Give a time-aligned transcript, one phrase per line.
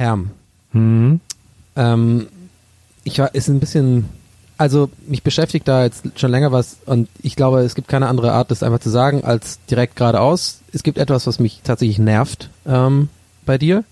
[0.00, 0.30] Herm.
[1.76, 2.26] Ähm,
[3.04, 4.06] ich war, ist ein bisschen,
[4.56, 8.32] also mich beschäftigt da jetzt schon länger was und ich glaube, es gibt keine andere
[8.32, 10.60] Art, das einfach zu sagen, als direkt geradeaus.
[10.72, 13.08] Es gibt etwas, was mich tatsächlich nervt ähm,
[13.44, 13.84] bei dir.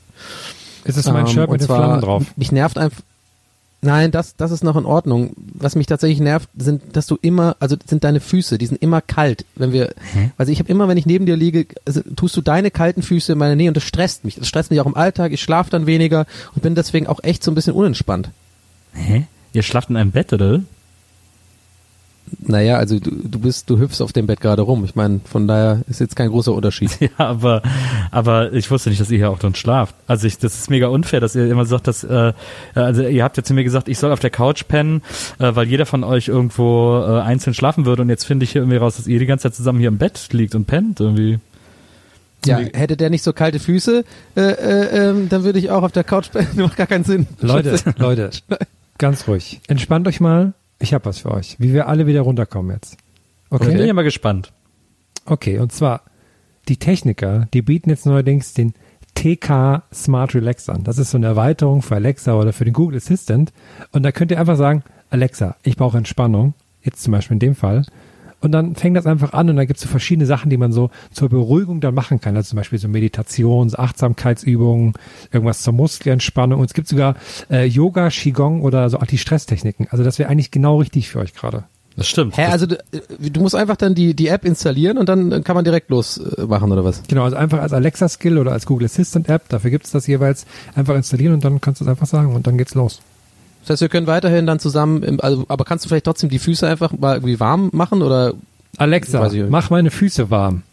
[0.84, 2.24] Ist es mein Ähm, Shirt mit den Flammen drauf?
[2.36, 3.02] Mich nervt einfach.
[3.80, 5.34] Nein, das, das ist noch in Ordnung.
[5.36, 9.00] Was mich tatsächlich nervt, sind, dass du immer, also sind deine Füße, die sind immer
[9.00, 9.44] kalt.
[9.54, 9.94] Wenn wir,
[10.36, 13.32] also ich habe immer, wenn ich neben dir liege, also tust du deine kalten Füße
[13.32, 14.34] in meine Nähe und das stresst mich.
[14.34, 15.30] Das stresst mich auch im Alltag.
[15.30, 16.26] Ich schlafe dann weniger
[16.56, 18.30] und bin deswegen auch echt so ein bisschen unentspannt.
[18.94, 19.26] Hä?
[19.52, 20.60] Ihr schlaft in einem Bett, oder?
[22.40, 24.84] Naja, also du, du bist, du hüpfst auf dem Bett gerade rum.
[24.84, 26.90] Ich meine, von daher ist jetzt kein großer Unterschied.
[27.00, 27.62] Ja, aber,
[28.10, 29.94] aber ich wusste nicht, dass ihr hier auch drin schlaft.
[30.06, 32.32] Also ich, das ist mega unfair, dass ihr immer sagt, dass, äh,
[32.74, 35.02] also ihr habt ja zu mir gesagt, ich soll auf der Couch pennen,
[35.38, 38.62] äh, weil jeder von euch irgendwo äh, einzeln schlafen würde und jetzt finde ich hier
[38.62, 41.38] irgendwie raus, dass ihr die ganze Zeit zusammen hier im Bett liegt und pennt irgendwie.
[42.44, 44.04] Ja, hätte der nicht so kalte Füße,
[44.36, 46.48] äh, äh, ähm, dann würde ich auch auf der Couch pennen.
[46.56, 47.26] Macht gar keinen Sinn.
[47.40, 48.30] Leute, Leute,
[48.98, 49.60] ganz ruhig.
[49.66, 50.52] Entspannt euch mal.
[50.78, 51.56] Ich habe was für euch.
[51.58, 52.96] Wie wir alle wieder runterkommen jetzt.
[53.50, 53.66] Okay.
[53.66, 53.86] Bin Okay?
[53.86, 54.52] ich mal gespannt.
[55.24, 56.02] Okay, und zwar,
[56.68, 58.74] die Techniker, die bieten jetzt neuerdings den
[59.14, 60.84] TK Smart Relax an.
[60.84, 63.52] Das ist so eine Erweiterung für Alexa oder für den Google Assistant.
[63.92, 66.54] Und da könnt ihr einfach sagen, Alexa, ich brauche Entspannung.
[66.82, 67.84] Jetzt zum Beispiel in dem Fall.
[68.40, 70.72] Und dann fängt das einfach an und da gibt es so verschiedene Sachen, die man
[70.72, 72.36] so zur Beruhigung dann machen kann.
[72.36, 74.94] Also zum Beispiel so Meditations-, Achtsamkeitsübungen,
[75.32, 76.60] irgendwas zur Muskelentspannung.
[76.60, 77.16] Und es gibt sogar
[77.50, 79.88] äh, Yoga, Qigong oder so Anti-Stress-Techniken.
[79.90, 81.64] Also das wäre eigentlich genau richtig für euch gerade.
[81.96, 82.36] Das stimmt.
[82.36, 85.56] Hä, also du, äh, du musst einfach dann die, die App installieren und dann kann
[85.56, 87.02] man direkt losmachen äh, oder was?
[87.08, 90.46] Genau, also einfach als Alexa-Skill oder als Google Assistant-App, dafür gibt es das jeweils,
[90.76, 93.00] einfach installieren und dann kannst du es einfach sagen und dann geht's los.
[93.68, 96.38] Das heißt, wir können weiterhin dann zusammen, im, also, aber kannst du vielleicht trotzdem die
[96.38, 98.32] Füße einfach mal irgendwie warm machen oder?
[98.78, 100.62] Alexa, mach meine Füße warm.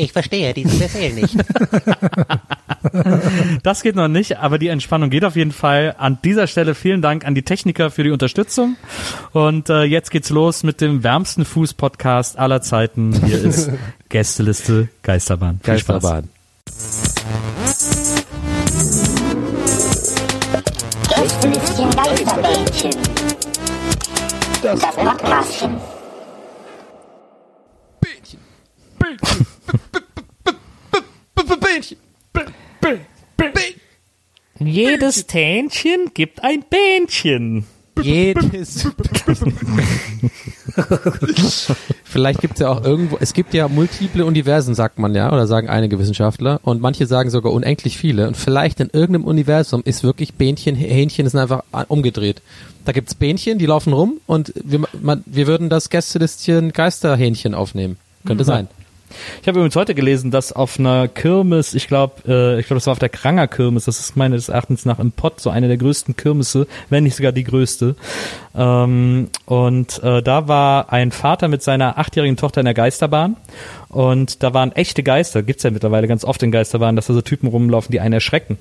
[0.00, 1.36] Ich verstehe diesen Befehl nicht.
[3.64, 5.96] Das geht noch nicht, aber die Entspannung geht auf jeden Fall.
[5.98, 8.76] An dieser Stelle vielen Dank an die Techniker für die Unterstützung.
[9.32, 13.20] Und äh, jetzt geht's los mit dem wärmsten Fuß-Podcast aller Zeiten.
[13.26, 13.70] Hier ist
[14.08, 15.58] Gästeliste Geisterbahn.
[15.60, 16.02] Viel Spaß.
[16.02, 16.28] Geisterbahn.
[16.64, 17.47] Gästelistchen
[22.04, 22.92] Geisterbähnchen.
[24.62, 25.80] Das Podcastchen.
[34.60, 37.66] Jedes Tähnchen gibt ein Bähnchen.
[38.00, 38.88] Jedes.
[42.04, 45.46] Vielleicht gibt es ja auch irgendwo, es gibt ja multiple Universen, sagt man ja, oder
[45.46, 46.60] sagen einige Wissenschaftler.
[46.62, 48.28] Und manche sagen sogar unendlich viele.
[48.28, 52.42] Und vielleicht in irgendeinem Universum ist wirklich Bähnchen, Hähnchen sind einfach umgedreht.
[52.84, 57.98] Da gibt's Bähnchen, die laufen rum und wir, man, wir würden das Gästelistchen Geisterhähnchen aufnehmen.
[58.24, 58.68] Könnte sein.
[59.42, 62.86] Ich habe übrigens heute gelesen, dass auf einer Kirmes, ich glaube, äh, ich glaube, das
[62.86, 65.76] war auf der Kranger Kirmes, das ist meines Erachtens nach im Pott so eine der
[65.76, 67.96] größten Kirmesse, wenn nicht sogar die größte.
[68.54, 73.36] Ähm, und äh, da war ein Vater mit seiner achtjährigen Tochter in der Geisterbahn
[73.88, 77.22] und da waren echte Geister, gibt's ja mittlerweile ganz oft in Geisterbahnen, dass da so
[77.22, 78.58] Typen rumlaufen, die einen erschrecken.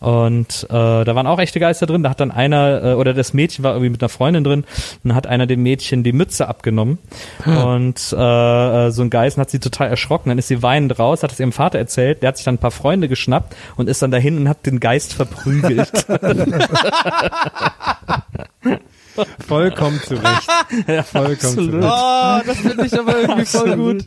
[0.00, 2.02] Und äh, da waren auch echte Geister drin.
[2.02, 4.64] Da hat dann einer, äh, oder das Mädchen war irgendwie mit einer Freundin drin,
[5.04, 6.98] und hat einer dem Mädchen die Mütze abgenommen.
[7.44, 10.30] Und äh, äh, so ein Geist hat sie total erschrocken.
[10.30, 12.22] Dann ist sie weinend raus, hat es ihrem Vater erzählt.
[12.22, 14.80] Der hat sich dann ein paar Freunde geschnappt und ist dann dahin und hat den
[14.80, 15.90] Geist verprügelt.
[19.46, 20.50] Vollkommen zurecht.
[21.06, 21.70] Vollkommen absolut.
[21.72, 21.92] zurecht.
[21.92, 24.06] Oh, das finde ich aber irgendwie voll gut.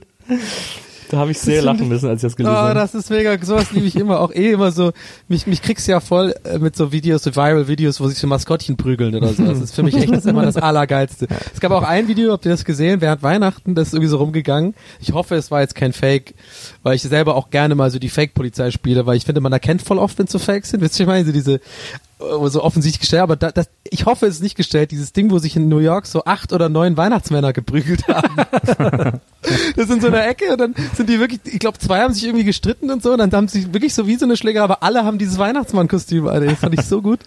[1.13, 2.74] Da habe ich sehr lachen müssen, als ich das gelesen Oh, habe.
[2.74, 4.94] das ist mega, sowas liebe ich immer, auch eh immer so,
[5.27, 8.77] mich, mich kriegst ja voll äh, mit so Videos, so Viral-Videos, wo sich so Maskottchen
[8.77, 9.45] prügeln oder so.
[9.45, 11.27] Das ist für mich echt das immer das Allergeilste.
[11.54, 14.18] Es gab auch ein Video, habt ihr das gesehen, während Weihnachten, das ist irgendwie so
[14.18, 14.74] rumgegangen.
[15.00, 16.33] Ich hoffe, es war jetzt kein Fake,
[16.81, 19.83] weil ich selber auch gerne mal so die Fake-Polizei spiele, weil ich finde, man erkennt
[19.83, 20.81] voll oft, wenn so Fakes sind.
[20.81, 21.59] Wisst ihr, ich meine, so diese,
[22.49, 25.39] so offensichtlich gestellt, aber da, das, ich hoffe, es ist nicht gestellt, dieses Ding, wo
[25.39, 29.21] sich in New York so acht oder neun Weihnachtsmänner geprügelt haben.
[29.75, 32.23] Das in so einer Ecke und dann sind die wirklich, ich glaube, zwei haben sich
[32.23, 34.83] irgendwie gestritten und so und dann haben sie wirklich so wie so eine Schläger, aber
[34.83, 36.45] alle haben dieses Weihnachtsmann-Kostüm, Alter.
[36.45, 37.19] Das fand ich so gut.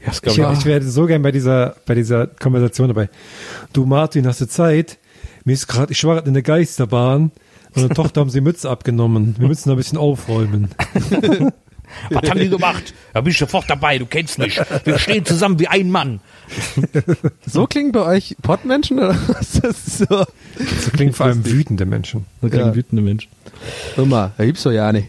[0.00, 3.08] Ja, das Ich, glaub ich wäre so gern bei dieser, bei dieser Konversation dabei.
[3.72, 4.98] Du Martin, hast du Zeit?
[5.44, 7.32] Mir ist gerade, ich war grad in der Geisterbahn.
[7.74, 9.34] Meine Tochter haben sie Mütze abgenommen.
[9.38, 10.68] Wir müssen da ein bisschen aufräumen.
[12.10, 12.94] Was haben die gemacht?
[13.14, 14.60] Da bin ich sofort dabei, du kennst mich.
[14.84, 16.20] Wir stehen zusammen wie ein Mann.
[17.46, 20.24] So klingen bei euch Pottmenschen oder was ist das so?
[20.80, 22.26] So klingt vor allem wütende Menschen.
[22.42, 22.74] So klingen Ja.
[22.74, 23.30] wütende Menschen.
[23.96, 25.08] Immer, da gibt's doch ja nicht.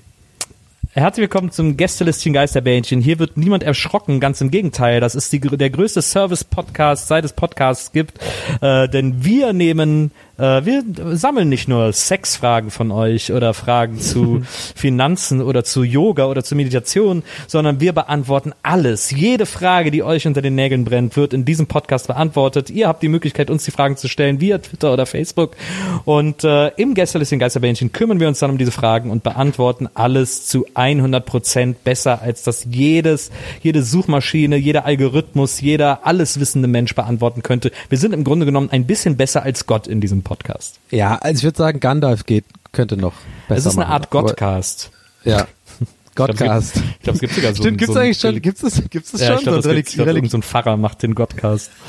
[0.93, 3.01] Herzlich willkommen zum Gästelistchen Geisterbähnchen.
[3.01, 4.99] Hier wird niemand erschrocken, ganz im Gegenteil.
[4.99, 8.17] Das ist die, der größte Service-Podcast, seit es Podcasts gibt.
[8.61, 10.83] Äh, denn wir nehmen, äh, wir
[11.15, 14.41] sammeln nicht nur Sexfragen von euch oder Fragen zu
[14.75, 19.11] Finanzen oder zu Yoga oder zu Meditation, sondern wir beantworten alles.
[19.11, 22.69] Jede Frage, die euch unter den Nägeln brennt, wird in diesem Podcast beantwortet.
[22.69, 25.55] Ihr habt die Möglichkeit, uns die Fragen zu stellen via Twitter oder Facebook.
[26.05, 30.47] Und äh, im Gästelistchen Geisterbähnchen kümmern wir uns dann um diese Fragen und beantworten alles
[30.47, 33.31] zu 100 Prozent besser, als das jedes,
[33.61, 37.71] jede Suchmaschine, jeder Algorithmus, jeder alles wissende Mensch beantworten könnte.
[37.89, 40.79] Wir sind im Grunde genommen ein bisschen besser als Gott in diesem Podcast.
[40.91, 42.43] Ja, also ich würde sagen, Gandalf geht,
[42.73, 43.13] könnte noch
[43.47, 44.91] besser Es ist eine machen, Art aber- Godcast.
[45.23, 45.47] Ja.
[46.15, 46.77] Godcast.
[46.77, 49.21] Ich glaube, es gibt sogar so Stimmt, gibt's so eigentlich schon, gibt's das, gibt's das
[49.21, 49.35] Ja, schon?
[49.37, 51.71] ich glaube, so das, ein gibt's, glaub, Religi- so ein Pfarrer macht den Godcast.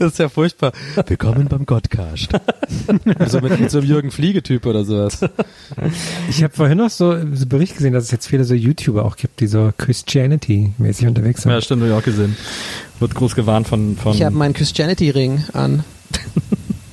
[0.00, 0.72] Das ist ja furchtbar.
[1.06, 2.30] Willkommen beim Godcast.
[3.28, 5.20] so mit, mit so einem Jürgen Fliegetyp oder sowas.
[6.28, 9.14] Ich habe vorhin noch so so Bericht gesehen, dass es jetzt viele so YouTuber auch
[9.14, 11.52] gibt, die so Christianity-mäßig unterwegs sind.
[11.52, 12.36] Ja, stimmt, habe ich auch gesehen.
[12.98, 15.84] Wird groß gewarnt von, von Ich habe meinen Christianity-Ring an.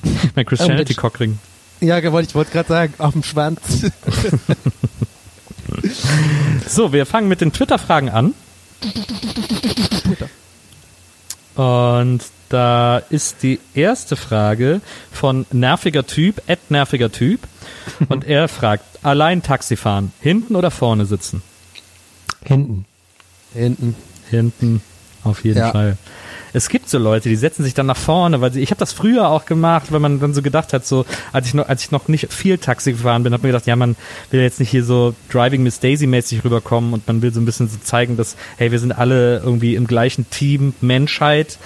[0.34, 1.38] mein Christianity Oh, Cockring.
[1.80, 3.60] Ja, gewollt, ich wollte gerade sagen, auf dem Schwanz.
[6.68, 8.34] So, wir fangen mit den Twitter-Fragen an.
[11.56, 14.80] Und da ist die erste Frage
[15.12, 17.40] von nerviger Typ, at nerviger Typ.
[18.08, 21.42] Und er fragt, allein Taxi fahren, hinten oder vorne sitzen?
[22.44, 22.84] Hinten.
[23.52, 23.94] Hinten.
[24.30, 24.80] Hinten,
[25.22, 25.70] auf jeden Ja.
[25.70, 25.96] Fall.
[26.54, 28.92] Es gibt so Leute, die setzen sich dann nach vorne, weil sie, ich habe das
[28.92, 31.90] früher auch gemacht, weil man dann so gedacht hat, so als ich noch, als ich
[31.90, 33.96] noch nicht viel Taxi gefahren bin, hat man gedacht, ja, man
[34.30, 37.44] will jetzt nicht hier so Driving Miss Daisy mäßig rüberkommen und man will so ein
[37.44, 41.58] bisschen so zeigen, dass hey, wir sind alle irgendwie im gleichen Team Menschheit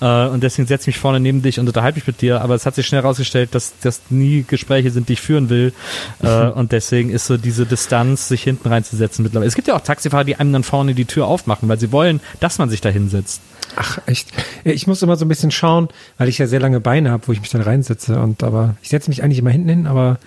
[0.00, 2.40] äh, und deswegen setze ich mich vorne neben dich und unterhalte mich mit dir.
[2.40, 5.74] Aber es hat sich schnell herausgestellt, dass das nie Gespräche sind, die ich führen will
[6.22, 9.48] äh, und deswegen ist so diese Distanz, sich hinten reinzusetzen mittlerweile.
[9.48, 12.20] Es gibt ja auch Taxifahrer, die einem dann vorne die Tür aufmachen, weil sie wollen,
[12.40, 13.42] dass man sich da hinsetzt.
[13.76, 14.29] Ach, echt?
[14.64, 15.88] Ja, Ich muss immer so ein bisschen schauen,
[16.18, 18.20] weil ich ja sehr lange Beine habe, wo ich mich dann reinsetze.
[18.20, 20.18] Und aber ich setze mich eigentlich immer hinten hin, aber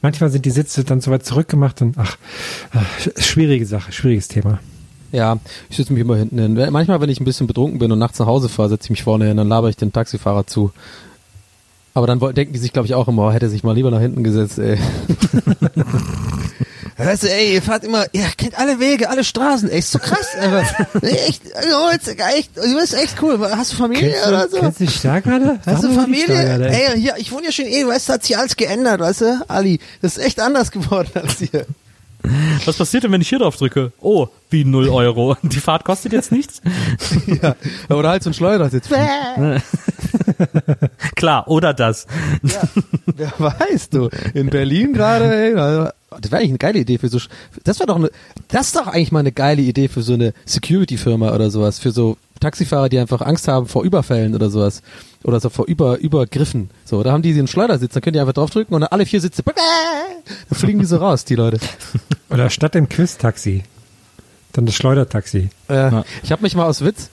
[0.00, 2.16] manchmal sind die Sitze dann so weit zurückgemacht und ach,
[2.72, 2.84] ach,
[3.18, 4.60] schwierige Sache, schwieriges Thema.
[5.12, 5.38] Ja,
[5.68, 6.54] ich sitze mich immer hinten hin.
[6.70, 9.02] Manchmal, wenn ich ein bisschen betrunken bin und nachts nach Hause fahre, setze ich mich
[9.02, 10.72] vorne hin, dann laber ich den Taxifahrer zu.
[11.94, 14.00] Aber dann denken die sich, glaube ich, auch immer, oh, hätte sich mal lieber nach
[14.00, 14.78] hinten gesetzt, ey.
[16.96, 19.98] Weißt du, ey, ihr fahrt immer, ihr kennt alle Wege, alle Straßen, ey, ist so
[19.98, 20.86] krass, einfach.
[21.02, 21.42] echt,
[21.74, 23.38] oh, jetzt, echt, du bist echt cool.
[23.56, 24.60] Hast du Familie Kennst oder du, so?
[24.60, 25.58] kennst du dich stark gerade?
[25.64, 26.68] Hast du Familie?
[26.68, 29.44] Ey, hier, ich wohne ja schon eh, weißt du, hat sich alles geändert, weißt du,
[29.48, 29.80] Ali.
[30.00, 31.66] Das ist echt anders geworden als hier.
[32.64, 33.92] Was passiert denn, wenn ich hier drauf drücke?
[34.00, 35.36] Oh, wie 0 Euro.
[35.42, 36.60] Die Fahrt kostet jetzt nichts?
[37.42, 37.56] ja.
[37.88, 38.88] Oder halt so ein Schleudersitz.
[41.16, 42.06] Klar, oder das.
[43.06, 44.08] Wer weiß du?
[44.34, 45.54] In Berlin gerade, ey.
[45.54, 47.18] da- Das wäre eigentlich eine geile Idee für so.
[47.64, 48.10] Das wäre doch eine.
[48.48, 51.78] Das ist doch eigentlich mal eine geile Idee für so eine Security-Firma oder sowas.
[51.78, 54.82] Für so Taxifahrer, die einfach Angst haben vor Überfällen oder sowas.
[55.24, 56.70] Oder so vor Über, Übergriffen.
[56.84, 59.20] So, da haben die den Schleudersitz, da könnt ihr einfach draufdrücken und dann alle vier
[59.20, 59.42] Sitze.
[60.48, 61.58] Dann fliegen die so raus, die Leute.
[62.30, 63.64] Oder statt dem Quiz-Taxi,
[64.52, 65.48] dann das Schleudertaxi.
[65.68, 66.04] Äh, Ja.
[66.22, 67.08] Ich habe mich mal aus Witz,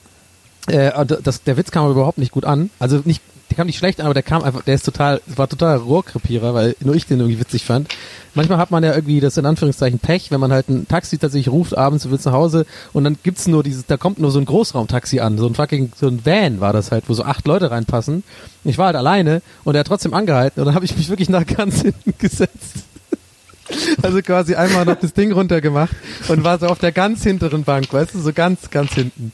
[0.68, 2.70] äh, das, der Witz kam aber überhaupt nicht gut an.
[2.78, 5.48] Also nicht, der kam nicht schlecht an, aber der kam einfach, der ist total, war
[5.48, 7.88] total Rohrkrepierer, weil nur ich den irgendwie witzig fand.
[8.34, 11.52] Manchmal hat man ja irgendwie das in Anführungszeichen Pech, wenn man halt ein Taxi tatsächlich
[11.52, 14.38] ruft, abends du willst nach Hause und dann gibt's nur dieses, da kommt nur so
[14.38, 17.46] ein Großraumtaxi an, so ein fucking, so ein Van war das halt, wo so acht
[17.46, 18.22] Leute reinpassen.
[18.64, 21.28] Ich war halt alleine und er hat trotzdem angehalten und dann habe ich mich wirklich
[21.28, 22.84] nach ganz hinten gesetzt.
[24.02, 25.94] Also quasi einmal noch das Ding runtergemacht
[26.28, 29.32] und war so auf der ganz hinteren Bank, weißt du, so ganz, ganz hinten.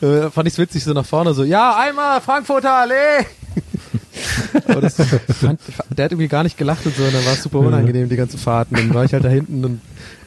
[0.00, 3.26] Äh, fand ich's witzig, so nach vorne, so, ja, einmal Frankfurter Allee!
[4.68, 5.60] Aber das fand,
[5.96, 8.16] der hat irgendwie gar nicht gelacht und so, und dann war es super unangenehm, die
[8.16, 8.70] ganze Fahrt.
[8.70, 9.80] Und dann war ich halt da hinten und,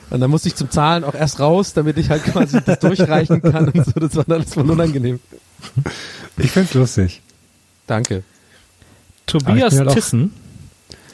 [0.10, 3.42] und dann musste ich zum Zahlen auch erst raus, damit ich halt quasi das durchreichen
[3.42, 3.92] kann und so.
[4.00, 5.20] Das war dann alles voll unangenehm.
[6.38, 7.22] Ich find's lustig.
[7.88, 8.24] Danke.
[9.26, 10.34] Tobias halt Tissen.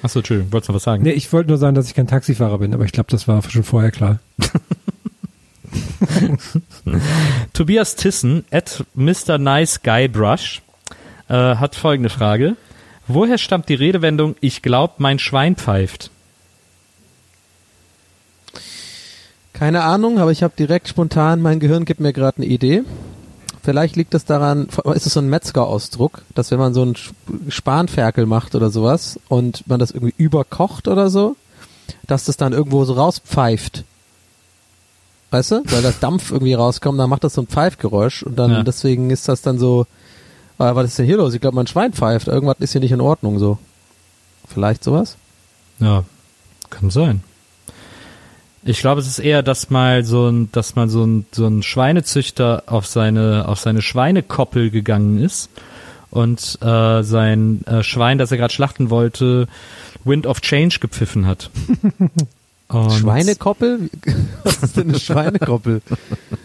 [0.01, 1.03] Achso, Entschuldigung, wolltest du noch was sagen?
[1.03, 3.41] Nee, ich wollte nur sagen, dass ich kein Taxifahrer bin, aber ich glaube, das war
[3.49, 4.19] schon vorher klar.
[7.53, 9.37] Tobias Tissen at Mr.
[9.37, 10.61] Nice Guy Brush
[11.29, 12.55] äh, hat folgende Frage.
[13.07, 16.09] Woher stammt die Redewendung Ich glaub, mein Schwein pfeift?
[19.53, 22.83] Keine Ahnung, aber ich habe direkt spontan, mein Gehirn gibt mir gerade eine Idee.
[23.63, 26.95] Vielleicht liegt es daran, ist es so ein Metzger-Ausdruck, dass wenn man so einen
[27.49, 31.35] Spanferkel macht oder sowas und man das irgendwie überkocht oder so,
[32.05, 33.83] dass das dann irgendwo so rauspfeift.
[35.31, 35.61] Weißt du?
[35.65, 38.63] Weil das Dampf irgendwie rauskommt, dann macht das so ein Pfeifgeräusch und dann Ja.
[38.63, 39.87] deswegen ist das dann so,
[40.59, 41.33] äh, was ist denn hier los?
[41.33, 42.27] Ich glaube, mein Schwein pfeift.
[42.27, 43.57] Irgendwas ist hier nicht in Ordnung so.
[44.47, 45.17] Vielleicht sowas?
[45.79, 46.03] Ja,
[46.69, 47.21] kann sein.
[48.63, 51.61] Ich glaube, es ist eher, dass mal so ein, dass mal so ein, so ein
[51.61, 55.49] Schweinezüchter auf seine, auf seine Schweinekoppel gegangen ist
[56.09, 59.47] und äh, sein äh, Schwein, das er gerade schlachten wollte,
[60.03, 61.51] Wind of Change gepfiffen hat.
[62.67, 63.89] Und- Schweinekoppel?
[64.43, 65.81] Was ist denn eine Schweinekoppel?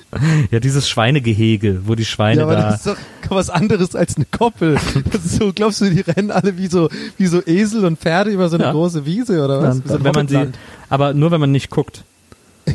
[0.51, 2.71] Ja, dieses Schweinegehege, wo die Schweine Ja, aber da.
[2.71, 2.97] das ist doch
[3.37, 4.77] was anderes als eine Koppel.
[5.13, 8.31] Das ist so, glaubst du, die rennen alle wie so, wie so Esel und Pferde
[8.31, 8.73] über so eine Ja.
[8.73, 9.85] große Wiese oder was?
[9.85, 10.49] Wie so wenn man sie,
[10.89, 12.03] aber nur wenn man nicht guckt.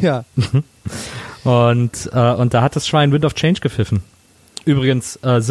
[0.01, 0.23] Ja.
[1.43, 4.01] Und, äh, und da hat das Schwein Wind of Change gepfiffen.
[4.65, 5.41] Übrigens äh,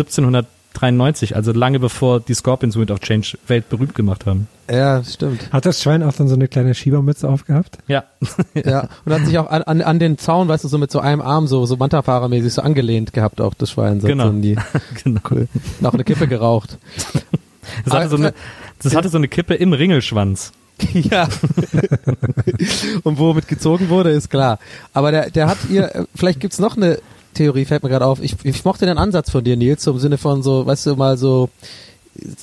[0.74, 4.48] 1793, also lange bevor die Scorpions Wind of Change weltberühmt gemacht haben.
[4.68, 5.52] Ja, stimmt.
[5.52, 7.78] Hat das Schwein auch dann so eine kleine Schiebermütze aufgehabt?
[7.86, 8.04] Ja.
[8.54, 8.88] Ja.
[9.04, 11.20] Und hat sich auch an, an, an den Zaun, weißt du, so mit so einem
[11.20, 14.00] Arm so, so Manta-Fahrermäßig so angelehnt gehabt, auch das Schwein.
[14.00, 14.30] So Genau.
[14.30, 14.56] Die,
[15.04, 15.20] genau.
[15.30, 15.48] cool.
[15.80, 16.78] Noch eine Kippe geraucht.
[17.84, 18.32] Das hatte, so eine,
[18.82, 20.52] das hatte so eine Kippe im Ringelschwanz.
[20.92, 21.28] ja.
[23.02, 24.58] Und womit gezogen wurde, ist klar.
[24.92, 26.98] Aber der, der hat ihr, äh, vielleicht gibt's noch eine
[27.34, 28.22] Theorie, fällt mir gerade auf.
[28.22, 30.96] Ich, ich mochte den Ansatz von dir, Nils, so im Sinne von so, weißt du,
[30.96, 31.50] mal so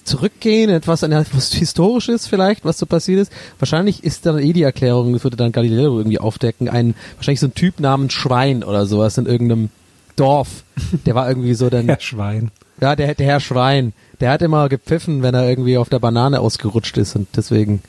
[0.04, 3.32] zurückgehen, etwas an etwas Historisches vielleicht, was so passiert ist.
[3.60, 7.48] Wahrscheinlich ist dann eh die Erklärung, das würde dann Galileo irgendwie aufdecken, ein, wahrscheinlich so
[7.48, 9.70] ein Typ namens Schwein oder sowas in irgendeinem
[10.18, 10.64] Dorf.
[11.06, 12.52] Der war irgendwie so dann, Ja, Schwein.
[12.82, 16.42] ja, der, der Herr Schwein, der hat immer gepfiffen, wenn er irgendwie auf der Banane
[16.42, 17.82] ausgerutscht ist und deswegen,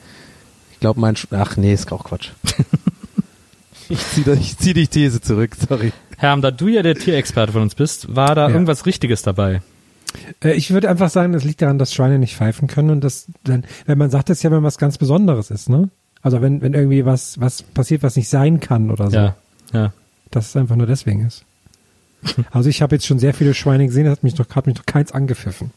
[0.72, 2.30] ich glaube, mein, Sch ach nee, ist auch Quatsch.
[3.92, 5.92] ich zieh, da- ich zieh die These zurück, sorry.
[6.18, 8.54] Herm, da du ja der Tierexperte von uns bist, war da Ja.
[8.54, 9.60] irgendwas Richtiges dabei?
[10.42, 13.26] Äh, ich würde einfach sagen, das liegt daran, dass Schweine nicht pfeifen können und das
[13.44, 15.88] dann, wenn man sagt es ja, wenn was ganz Besonderes ist, ne?
[16.22, 19.16] Also wenn, wenn irgendwie was, was passiert, was nicht sein kann oder so.
[19.16, 19.36] Ja.
[19.72, 19.92] Ja.
[20.30, 21.44] Dass es einfach nur deswegen ist.
[22.52, 24.76] Also ich habe jetzt schon sehr viele Schweine gesehen, das hat mich doch, hat mich
[24.76, 25.72] doch keins angepfiffen.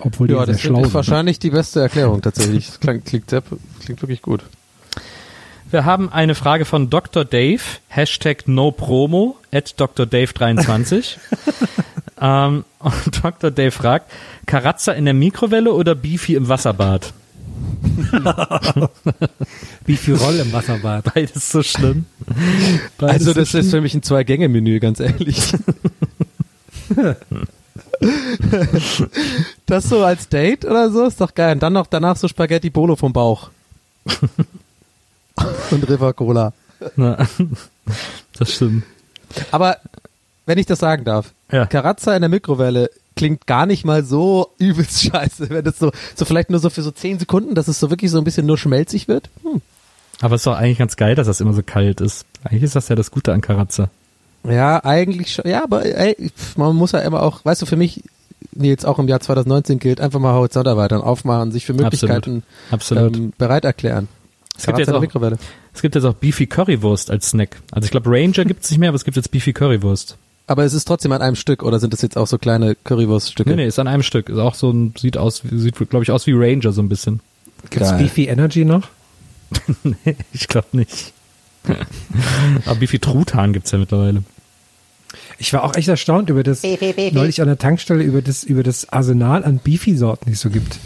[0.00, 0.94] Obwohl die Ja, sehr das schlau ist sind.
[0.94, 2.66] wahrscheinlich die beste Erklärung tatsächlich.
[2.68, 3.42] Das klingt, klingt, sehr,
[3.84, 4.42] klingt wirklich gut.
[5.70, 7.26] Wir haben eine Frage von Dr.
[7.26, 10.06] Dave, Hashtag NoPromo, at Dr.
[10.06, 11.18] Dave23.
[12.20, 13.50] ähm, und Dr.
[13.50, 14.10] Dave fragt,
[14.46, 17.12] Karazza in der Mikrowelle oder Beefy im Wasserbad?
[19.84, 21.12] Wie viel Roll im Wasserbad.
[21.12, 22.06] Beides so schlimm.
[22.96, 25.52] Beides Also so das ist für mich ein Zwei-Gänge-Menü, ganz ehrlich.
[29.66, 31.52] das so als Date oder so ist doch geil.
[31.52, 33.50] Und dann noch danach so Spaghetti Bolo vom Bauch.
[35.70, 36.52] Und River Cola.
[36.96, 37.26] Na,
[38.38, 38.84] das stimmt.
[39.50, 39.76] Aber
[40.46, 41.66] wenn ich das sagen darf, Ja.
[41.66, 46.24] Karazza in der Mikrowelle klingt gar nicht mal so übelst scheiße, wenn das so, so
[46.24, 48.58] vielleicht nur so für so zehn Sekunden, dass es so wirklich so ein bisschen nur
[48.58, 49.28] schmelzig wird.
[49.42, 49.60] Hm.
[50.20, 52.24] Aber es ist doch eigentlich ganz geil, dass das immer so kalt ist.
[52.44, 53.90] Eigentlich ist das ja das Gute an Karazza.
[54.48, 55.48] Ja, eigentlich schon.
[55.48, 58.02] Ja, aber ey, man muss ja immer auch, weißt du, für mich,
[58.52, 62.42] nee, jetzt auch im Jahr 2019 gilt, einfach mal Horizont erweitern, aufmachen, sich für Möglichkeiten
[62.70, 63.16] Absolut.
[63.16, 64.08] ähm, bereit erklären.
[64.58, 65.38] Es gibt, jetzt auch, Mikrowelle.
[65.72, 67.60] es gibt jetzt auch Beefy Currywurst als Snack.
[67.70, 70.18] Also ich glaube Ranger gibt es nicht mehr, aber es gibt jetzt Beefy Currywurst.
[70.48, 73.50] Aber es ist trotzdem an einem Stück, oder sind das jetzt auch so kleine Currywurststücke?
[73.50, 74.28] Nee, nee, ist an einem Stück.
[74.28, 77.20] Ist auch so ein, sieht aus, sieht glaube ich aus wie Ranger so ein bisschen.
[77.70, 77.98] Gibt's Geil.
[78.02, 78.88] Beefy Energy noch?
[79.84, 81.12] nee, ich glaube nicht.
[82.66, 84.24] aber Beefy Truthahn gibt's ja mittlerweile.
[85.38, 87.14] Ich war auch echt erstaunt über das, Beefy, Beefy.
[87.14, 90.78] neulich an der Tankstelle, über das, über das Arsenal an Beefy-Sorten, die es so gibt.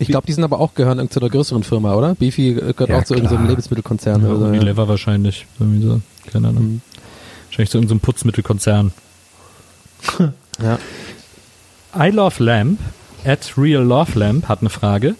[0.00, 2.14] Ich glaube, die sind aber auch gehören zu einer größeren Firma, oder?
[2.14, 3.50] Beefy äh, gehört Ja, auch zu irgendeinem klar.
[3.50, 4.44] Lebensmittelkonzern Ja, oder so.
[4.46, 5.46] Unilever wahrscheinlich.
[5.58, 6.00] Irgendwie so.
[6.32, 6.64] Keine Ahnung.
[6.64, 6.80] Mhm.
[7.48, 8.92] Wahrscheinlich zu irgendeinem Putzmittelkonzern.
[10.62, 10.78] Ja.
[11.98, 12.78] I Love Lamp
[13.24, 15.14] at Real Love Lamp hat eine Frage.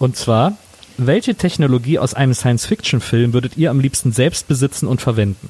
[0.00, 0.54] Und zwar,
[0.98, 5.48] welche Technologie aus einem Science-Fiction-Film würdet ihr am liebsten selbst besitzen und verwenden?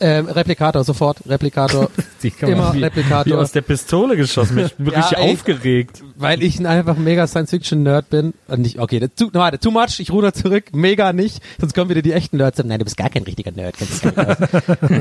[0.00, 1.18] Ähm, Replikator, sofort.
[1.26, 1.90] Replikator.
[2.42, 3.26] Immer wie, Replikator.
[3.26, 4.58] wie aus der Pistole geschossen.
[4.66, 5.32] Ich bin Ja, richtig ey.
[5.32, 6.02] aufgeregt.
[6.16, 8.34] Weil ich ein einfach mega Science-Fiction-Nerd bin.
[8.48, 11.40] Äh, Nicht, okay, das- too, warte, too much, ich ruder zurück, mega nicht.
[11.60, 12.58] Sonst kommen wieder die echten Nerds.
[12.64, 13.76] Nein, du bist gar kein richtiger Nerd.
[14.14, 14.36] gar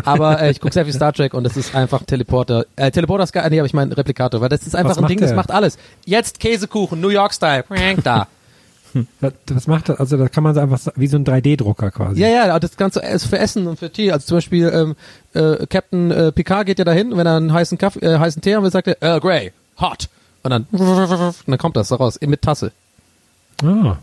[0.06, 2.66] aber äh, ich gucke sehr viel Star Trek und das ist einfach Teleporter.
[2.75, 5.08] Äh, Teleporter ist geil, nee, aber ich meine Replikator, weil das ist einfach Was ein
[5.08, 5.36] Ding, das der?
[5.36, 5.77] macht alles.
[6.06, 7.66] Jetzt Käsekuchen, New York-Style.
[8.04, 8.27] Da.
[9.22, 10.00] Was, was macht das?
[10.00, 12.22] Also da kann man so einfach wie so ein 3D-Drucker quasi.
[12.22, 14.12] Ja, ja, das Ganze ist für Essen und für Tee.
[14.12, 14.96] Also zum Beispiel ähm,
[15.34, 18.56] äh, Captain äh, Picard geht ja dahin, wenn er einen heißen Kaffee, äh, heißen Tee
[18.56, 20.10] haben will, sagt er Earl Grey, hot.
[20.44, 22.72] Und dann, und dann kommt das da raus, mit Tasse.
[23.63, 23.98] Ah,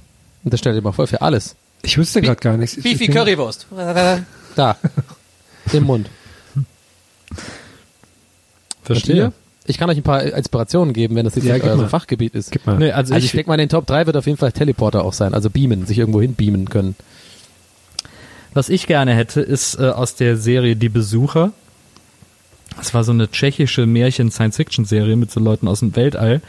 [0.45, 1.55] Und das stellt ihr mal vor, für alles.
[1.83, 2.77] ich wüsste gerade gar nichts.
[2.77, 3.67] Ich- Currywurst?
[4.57, 4.77] Da.
[5.73, 6.09] Im Mund.
[8.83, 9.33] Verstehe.
[9.67, 11.89] Ich kann euch ein paar Inspirationen geben, wenn das jetzt Ja, nicht euer mal.
[11.89, 12.51] Fachgebiet ist.
[12.51, 12.77] Gib mal.
[12.79, 14.53] Nee, also, Also ich ich, denke mal, in den Top 3 wird auf jeden Fall
[14.53, 16.97] Teleporter auch sein, also beamen, sich irgendwo hin beamen können.
[18.53, 21.53] was ich gerne hätte, ist äh, aus der Serie Die Besucher.
[22.77, 26.43] Das war so eine tschechische Märchen-Science-Fiction-Serie mit so Leuten aus dem Weltall.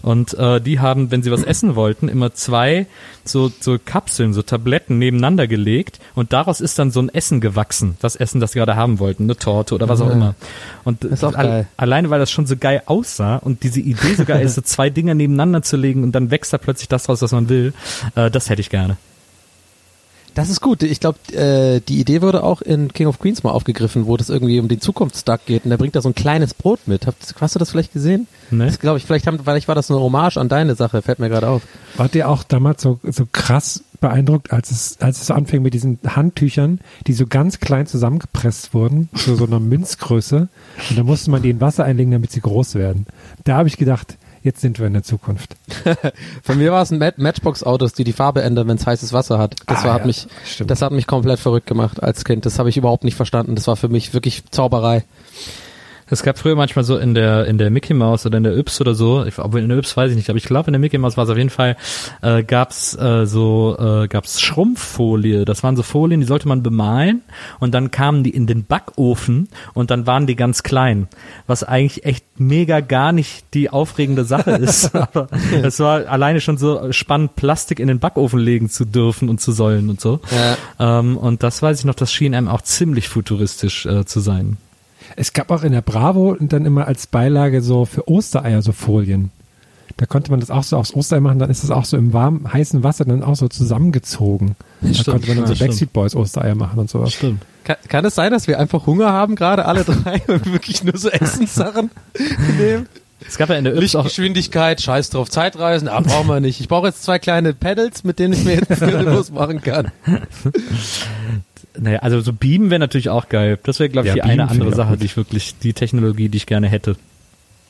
[0.00, 2.86] Und äh, die haben, wenn sie was essen wollten, immer zwei
[3.24, 5.98] so, so Kapseln, so Tabletten nebeneinander gelegt.
[6.14, 7.96] Und daraus ist dann so ein Essen gewachsen.
[8.00, 9.24] Das Essen, das sie gerade haben wollten.
[9.24, 10.12] Eine Torte oder was auch Ja.
[10.12, 10.34] immer.
[10.84, 11.66] Und Ist auch geil.
[11.76, 15.14] alleine, weil das schon so geil aussah und diese Idee sogar ist, so zwei Dinger
[15.14, 17.72] nebeneinander zu legen und dann wächst da plötzlich das raus, was man will.
[18.14, 18.96] Äh, das hätte ich gerne.
[20.34, 20.82] Das ist gut.
[20.82, 24.30] Ich glaube, äh, die Idee wurde auch in King of Queens mal aufgegriffen, wo das
[24.30, 27.06] irgendwie um den Zukunftsduck geht und der bringt da so ein kleines Brot mit.
[27.06, 28.26] Habt, hast du das vielleicht gesehen?
[28.50, 28.66] Ne?
[28.66, 31.28] Das glaube ich, vielleicht, haben, vielleicht war das eine Hommage an deine Sache, fällt mir
[31.28, 31.62] gerade auf.
[31.96, 35.74] Wart ihr auch damals so, so krass beeindruckt, als es, als es so anfing mit
[35.74, 40.48] diesen Handtüchern, die so ganz klein zusammengepresst wurden, zu so einer Münzgröße.
[40.90, 43.06] Und da musste man die in Wasser einlegen, damit sie groß werden.
[43.44, 45.56] Da habe ich gedacht, jetzt sind wir in der Zukunft.
[46.42, 49.38] Von mir war es ein Mat Matchbox-Autos, die die Farbe ändern, wenn es heißes Wasser
[49.38, 49.56] hat.
[49.66, 50.70] Das Ah, war, hat ja, mich, stimmt.
[50.70, 52.44] das hat mich komplett verrückt gemacht als Kind.
[52.46, 53.54] Das habe ich überhaupt nicht verstanden.
[53.54, 55.04] Das war für mich wirklich Zauberei.
[56.12, 58.82] Es gab früher manchmal so in der in der Mickey Mouse oder in der Yps
[58.82, 60.78] oder so, ich, obwohl in der Yps weiß ich nicht, aber ich glaube in der
[60.78, 61.74] Mickey Mouse war es auf jeden Fall,
[62.20, 65.46] äh, gab's äh, so äh, gab's Schrumpffolie.
[65.46, 67.22] Das waren so Folien, die sollte man bemalen
[67.60, 71.08] und dann kamen die in den Backofen und dann waren die ganz klein,
[71.46, 74.94] was eigentlich echt mega gar nicht die aufregende Sache ist.
[74.94, 75.28] aber
[75.62, 79.50] es war alleine schon so spannend, Plastik in den Backofen legen zu dürfen und zu
[79.50, 80.20] sollen und so.
[80.78, 80.98] Ja.
[80.98, 84.58] Ähm, und das weiß ich noch, das schien einem auch ziemlich futuristisch äh, zu sein.
[85.16, 89.30] Es gab auch in der Bravo dann immer als Beilage so für Ostereier so Folien.
[89.96, 92.12] Da konnte man das auch so aufs Osterei machen, dann ist das auch so im
[92.12, 94.56] warmen, heißen Wasser dann auch so zusammengezogen.
[94.80, 95.68] Da Stimmt, konnte man dann so stimmt.
[95.68, 97.12] Backstreet Boys Ostereier machen und sowas.
[97.12, 97.42] Stimmt.
[97.64, 100.96] Kann, kann es sein, dass wir einfach Hunger haben gerade, alle drei, und wirklich nur
[100.96, 101.90] so Essenssachen
[102.58, 102.88] nehmen?
[103.26, 106.60] Es gab ja in der Lichtgeschwindigkeit, scheiß drauf, Zeitreisen, ah, brauchen wir nicht.
[106.60, 109.92] Ich brauche jetzt zwei kleine Pedals, mit denen ich mir jetzt Currywurst machen kann.
[111.78, 113.58] Naja, also so Beamen wäre natürlich auch geil.
[113.62, 116.36] Das wäre, glaube ich, Ja, die eine andere Sache, die ich wirklich, die Technologie, die
[116.36, 116.96] ich gerne hätte.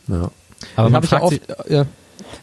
[0.08, 0.30] Ja.
[0.76, 1.86] Aber man, fragt, sich, ja.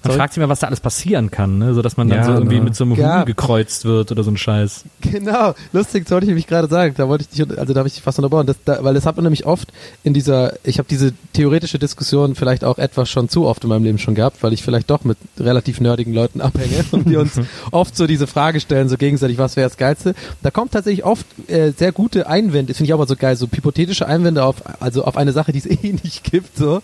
[0.04, 1.74] Man fragt sich mal, was da alles passieren kann, ne?
[1.74, 2.64] so dass man dann Ja, so irgendwie ne.
[2.66, 3.20] mit so einem Ja.
[3.20, 4.84] Huhn gekreuzt wird oder so ein Scheiß.
[5.02, 6.94] Genau, lustig, das wollte ich nämlich gerade sagen.
[6.98, 9.06] Da wollte ich dich, also da habe ich dich fast unterbrochen, das, da, weil das
[9.06, 9.70] hat man nämlich oft
[10.04, 13.84] in dieser, ich habe diese theoretische Diskussion vielleicht auch etwas schon zu oft in meinem
[13.84, 17.40] Leben schon gehabt, weil ich vielleicht doch mit relativ nerdigen Leuten abhänge und wir uns
[17.72, 20.14] oft so diese Frage stellen, so gegenseitig, was wäre das Geilste.
[20.44, 23.36] Da kommt tatsächlich oft äh, sehr gute Einwände, das finde ich auch mal so geil,
[23.36, 26.82] so hypothetische Einwände auf, also auf eine Sache, die es eh nicht gibt, so.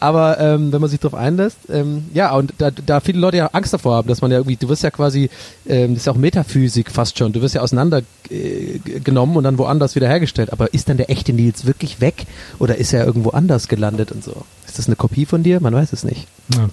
[0.00, 3.46] Aber ähm, wenn man sich darauf einlässt, ähm, ja, und da, da viele Leute ja
[3.52, 5.30] Angst davor haben, dass man ja irgendwie, du wirst ja quasi,
[5.66, 9.58] ähm, das ist ja auch Metaphysik fast schon, du wirst ja auseinander äh, und dann
[9.58, 10.52] woanders wieder hergestellt.
[10.52, 12.26] Aber ist dann der echte Nils wirklich weg
[12.58, 14.44] oder ist er irgendwo anders gelandet und so?
[14.66, 15.60] Ist das eine Kopie von dir?
[15.60, 16.26] Man weiß es nicht.
[16.54, 16.68] Ja.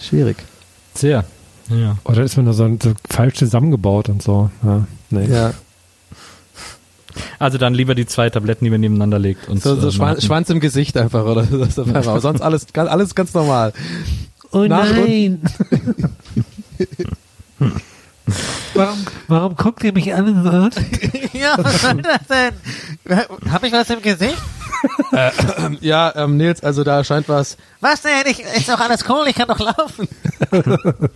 [0.00, 0.36] Schwierig.
[0.94, 1.24] Sehr.
[1.70, 1.96] Ja.
[2.04, 4.50] Oder ist man da so, so falsch zusammengebaut und so.
[4.62, 5.26] Ja, nee.
[5.26, 5.54] Ja.
[7.38, 9.48] Also dann lieber die zwei Tabletten, die man nebeneinander legt.
[9.48, 10.24] Und, So, so äh, Schwanz.
[10.24, 11.44] Schwanz im Gesicht einfach, oder?
[11.70, 13.72] Sonst alles, alles ganz normal.
[14.54, 15.42] Oh Nach- nein.
[18.74, 20.74] Warum, warum guckt ihr mich an und
[21.34, 22.54] ja, was soll das denn?
[23.52, 24.38] Hab ich was im Gesicht?
[25.80, 27.56] Ja, ähm, Nils, also da scheint was.
[27.80, 28.10] Was denn?
[28.26, 30.08] Ich, ist doch alles cool, ich kann doch laufen.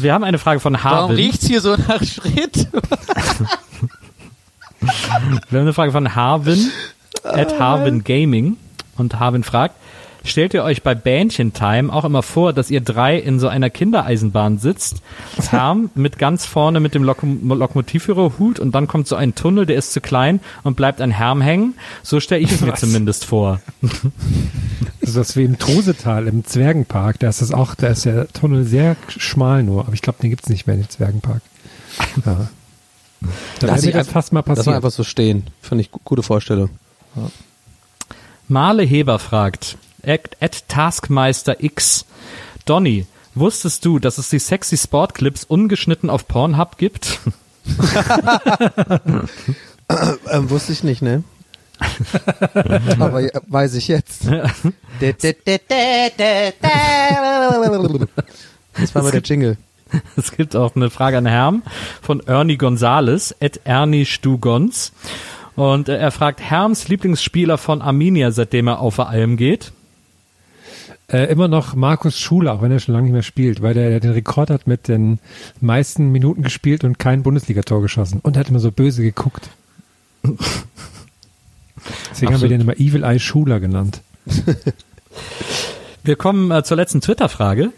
[0.00, 1.16] Wir haben eine Frage von Warum Harvin.
[1.16, 2.68] riecht's hier so nach Schritt?
[4.80, 6.70] Wir haben eine Frage von Harvin,
[7.22, 8.56] at Harvin Gaming.
[8.96, 9.74] Und Harvin fragt,
[10.26, 13.70] stellt ihr euch bei Bähnchen Time auch immer vor, dass ihr drei in so einer
[13.70, 15.02] Kindereisenbahn sitzt,
[15.50, 19.66] Herm mit ganz vorne mit dem Lokom Lokomotivführer Hut und dann kommt so ein Tunnel,
[19.66, 21.74] der ist zu klein und bleibt ein Herm hängen?
[22.02, 23.60] So stelle ich es mir zumindest vor.
[25.00, 27.18] Das ist das wie im Trusetal, im Zwergenpark.
[27.20, 29.82] Da ist das auch, da ist der Tunnel sehr schmal nur.
[29.86, 31.42] Aber ich glaube, den gibt's nicht mehr, den Zwergenpark.
[32.24, 32.48] Ja.
[33.60, 35.44] Da Lass ich mir das fast mal Lass mal einfach so stehen.
[35.62, 36.70] Finde ich gu- gute Vorstellung.
[38.48, 42.04] Marle Heber fragt, at, at Taskmeister X,
[42.64, 47.20] Donny, wusstest du, dass es die sexy Sportclips ungeschnitten auf Pornhub gibt?
[49.88, 51.22] Ähm, wusste ich nicht, ne?
[52.98, 54.24] Aber weiß ich jetzt.
[58.78, 59.56] Das war mal der Jingle.
[60.16, 61.62] Es gibt auch eine Frage an Herm
[62.02, 64.92] von Ernie Gonzales, at Ernie Stugons.
[65.54, 69.72] Und äh, er fragt Herms Lieblingsspieler von Arminia, seitdem er auf der Alm geht.
[71.08, 73.90] Äh, immer noch Markus Schuler, auch wenn er schon lange nicht mehr spielt, weil der,
[73.90, 75.20] der den Rekord hat mit den
[75.60, 78.18] meisten Minuten gespielt und kein Bundesligator geschossen.
[78.22, 79.50] Und er hat immer so böse geguckt.
[82.10, 82.50] Deswegen haben wir Absolut.
[82.50, 84.00] den immer Evil Eye Schuler genannt.
[86.02, 87.72] Wir kommen äh, zur letzten Twitter-Frage.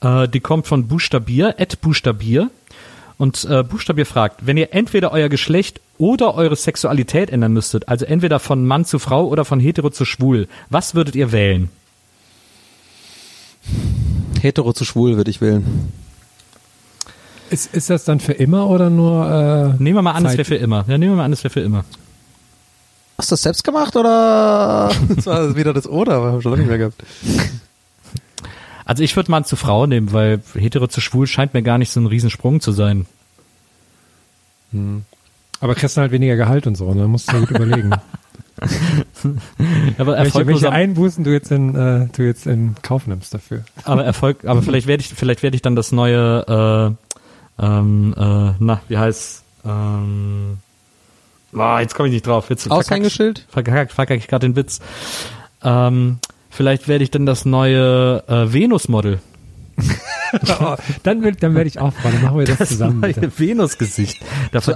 [0.00, 2.50] Äh, die kommt von Buchstabier, at Buchstabier.
[3.18, 8.04] Und äh, Buchstabier fragt, wenn ihr entweder euer Geschlecht oder eure Sexualität ändern müsstet, also
[8.04, 11.68] entweder von Mann zu Frau oder von hetero zu schwul, was würdet ihr wählen?
[14.40, 15.92] Hetero zu schwul würde ich wählen.
[17.50, 20.44] Ist, ist das dann für immer oder nur äh, Nehmen wir mal an, es wäre
[20.44, 20.84] für immer.
[20.86, 21.84] Ja, nehmen wir mal an, es wäre für immer.
[23.16, 24.90] Hast du das selbst gemacht oder?
[25.16, 27.02] Das war wieder das Oder, aber haben schon lange nicht mehr gehabt.
[28.84, 31.90] Also ich würde Mann zu Frau nehmen, weil hetero zu schwul scheint mir gar nicht
[31.90, 33.06] so ein Riesensprung zu sein.
[35.60, 37.08] Aber kriegst du halt weniger Gehalt und so, ne?
[37.08, 37.90] Musst du dir gut überlegen.
[39.98, 43.64] Aber welche, welche Einbußen du jetzt in, äh, du jetzt in Kauf nimmst dafür.
[43.84, 46.96] aber Erfolg, aber vielleicht werde ich, vielleicht werde ich dann das neue,
[47.58, 50.58] äh, ähm, äh, na, wie heißt, ähm,
[51.56, 52.50] ah, jetzt komme ich nicht drauf.
[52.50, 53.46] Jetzt Aushängeschild?
[53.48, 54.80] verkackt, verkackt ich gerade den Witz.
[55.62, 56.18] Ähm,
[56.50, 59.20] vielleicht werde ich dann das neue äh, Venus-Model.
[60.60, 62.16] oh, dann will, dann werde ich auch fragen.
[62.16, 63.00] Dann machen wir das, zusammen.
[63.00, 63.38] neue bitte.
[63.38, 64.20] Venus-Gesicht.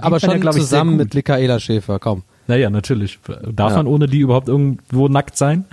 [0.00, 1.14] Aber schon ja, glaub ich, zusammen mit.
[1.14, 2.22] Michaela Schäfer, komm.
[2.46, 3.18] Naja, natürlich.
[3.52, 3.76] Darf Ja.
[3.78, 5.64] man ohne die überhaupt irgendwo nackt sein?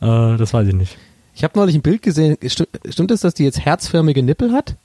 [0.00, 0.98] Äh, das weiß ich nicht.
[1.34, 2.36] Ich habe neulich ein Bild gesehen.
[2.42, 4.76] Sti- Stimmt es, dass die jetzt herzförmige Nippel hat?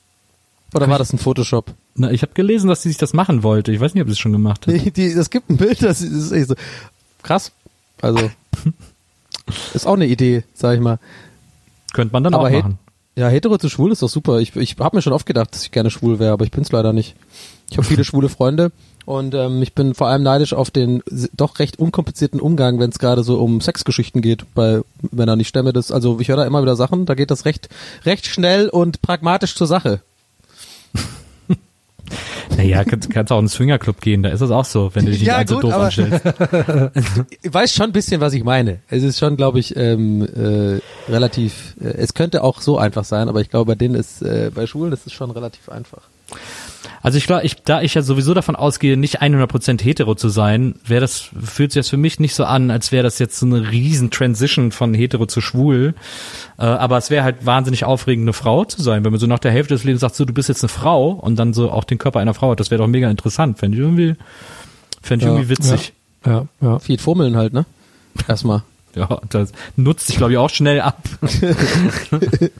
[0.74, 1.74] Oder war das ein Photoshop?
[1.96, 3.72] Na, ich habe gelesen, dass sie sich das machen wollte.
[3.72, 4.74] Ich weiß nicht, ob sie es schon gemacht hat.
[4.86, 6.56] Die, die, es gibt ein Bild, das ist, echt so
[7.24, 7.52] krass.
[8.02, 8.30] Also
[9.74, 11.00] ist auch eine Idee, sag ich mal.
[11.94, 12.78] Könnte man dann Aber auch he- machen.
[13.16, 14.40] Ja, hetero zu schwul ist doch super.
[14.40, 16.72] Ich, ich habe mir schon oft gedacht, dass ich gerne schwul wäre, aber ich bin's
[16.72, 17.16] leider nicht.
[17.70, 18.72] Ich habe viele schwule Freunde
[19.06, 21.02] und ähm, ich bin vor allem neidisch auf den
[21.34, 24.82] doch recht unkomplizierten Umgang, wenn es gerade so um Sexgeschichten geht bei
[25.12, 25.40] Männern.
[25.40, 27.70] Ich stemme das, also ich höre da immer wieder Sachen, da geht das recht,
[28.06, 30.02] recht schnell und pragmatisch zur Sache.
[32.58, 35.20] Naja, kannst, kannst auch ins Swingerclub gehen, da ist es auch so, wenn du dich
[35.20, 36.26] nicht Ja, allzu gut, doof anstellst.
[37.44, 38.80] Ich weiß schon ein bisschen, was ich meine.
[38.90, 40.82] Es ist schon, glaube ich, ähm, äh,
[41.12, 44.50] relativ, äh, es könnte auch so einfach sein, aber ich glaube, bei denen ist, äh,
[44.54, 46.02] bei Schulen ist es schon relativ einfach.
[47.02, 50.76] Also ich glaube, ich, da ich ja sowieso davon ausgehe, nicht 100% hetero zu sein,
[50.86, 53.46] wäre das, fühlt sich das für mich nicht so an, als wäre das jetzt so
[53.46, 55.94] eine riesen Transition von hetero zu schwul.
[56.58, 59.04] Äh, aber es wäre halt wahnsinnig aufregend, eine Frau zu sein.
[59.04, 61.12] Wenn man so nach der Hälfte des Lebens sagt, so, du bist jetzt eine Frau
[61.12, 63.60] und dann so auch den Körper einer Frau hat, das wäre doch mega interessant.
[63.60, 64.16] Fände ich irgendwie,
[65.02, 65.94] fände ich Ja, irgendwie witzig.
[66.26, 66.80] Ja, ja.
[66.80, 67.66] Viel Fummeln halt, ne?
[68.28, 68.64] Erstmal.
[68.96, 71.04] Ja, das nutzt sich, glaube ich, auch schnell ab.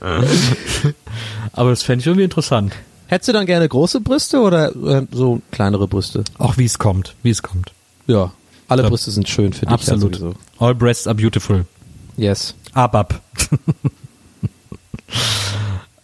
[1.52, 2.72] aber das fände ich irgendwie interessant.
[3.10, 6.22] Hättest du dann gerne große Brüste oder äh, so kleinere Brüste?
[6.38, 7.72] Auch wie es kommt, wie es kommt.
[8.06, 8.30] Ja.
[8.68, 8.84] Alle.
[8.84, 9.74] Brüste sind schön für dich.
[9.74, 10.20] Absolut.
[10.20, 10.30] Ja.
[10.60, 11.64] All breasts are beautiful.
[12.16, 12.54] Yes.
[12.72, 13.20] Ab, ab.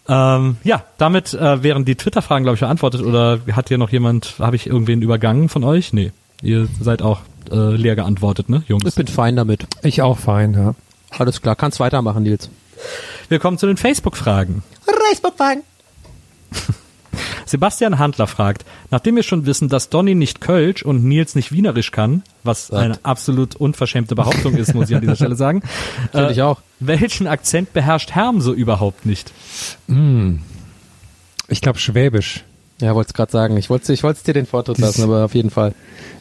[0.09, 3.03] ähm, ja, damit äh, wären die Twitter-Fragen, glaube ich, beantwortet.
[3.03, 5.92] Oder hat hier noch jemand, habe ich irgendwen übergangen von euch?
[5.92, 6.11] Nee,
[6.42, 7.21] ihr seid auch
[7.53, 8.85] äh, leer geantwortet, ne, Jungs?
[8.85, 9.69] Ich bin fein damit.
[9.85, 10.75] Ich auch fein, ja.
[11.16, 12.51] Alles klar, kannst weitermachen, Nils.
[13.29, 14.64] Wir kommen zu den Facebook-Fragen.
[15.09, 15.62] Facebook-Fragen.
[17.46, 21.92] Sebastian Handler fragt, nachdem wir schon wissen, dass Donny nicht Kölsch und Nils nicht Wienerisch
[21.92, 25.62] kann, was eine absolut unverschämte Behauptung ist, muss ich an dieser Stelle sagen.
[26.11, 26.61] Finde ich auch.
[26.80, 29.32] Welchen Akzent beherrscht Herm so überhaupt nicht?
[31.48, 32.44] Ich glaube Schwäbisch.
[32.80, 33.56] Ja, wollte es gerade sagen.
[33.56, 35.72] Ich wollte ich wollte dir den Vortritt lassen, aber auf jeden Fall.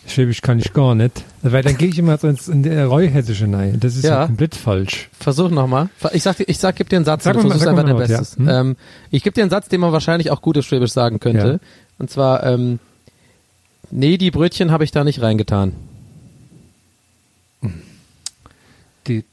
[0.07, 1.23] Schwäbisch kann ich gar nicht.
[1.41, 3.79] Weil dann gehe ich immer so ins in der Reuhessische rein.
[3.79, 4.21] Das ist Ja.
[4.21, 5.09] ja komplett falsch.
[5.19, 5.89] Versuch nochmal.
[6.13, 7.23] Ich sag, dir- ich sag, gib dir einen Satz.
[7.25, 8.21] Sag mal- sag einfach dein was, ja.
[8.37, 8.47] Hm?
[8.47, 8.75] Ähm,
[9.11, 11.59] ich gebe dir einen Satz, den man wahrscheinlich auch gut auf Schwäbisch sagen könnte.
[11.61, 11.67] Ja.
[11.97, 12.79] Und zwar, ähm,
[13.91, 15.73] nee, die Brötchen habe ich da nicht reingetan.
[19.07, 19.23] Die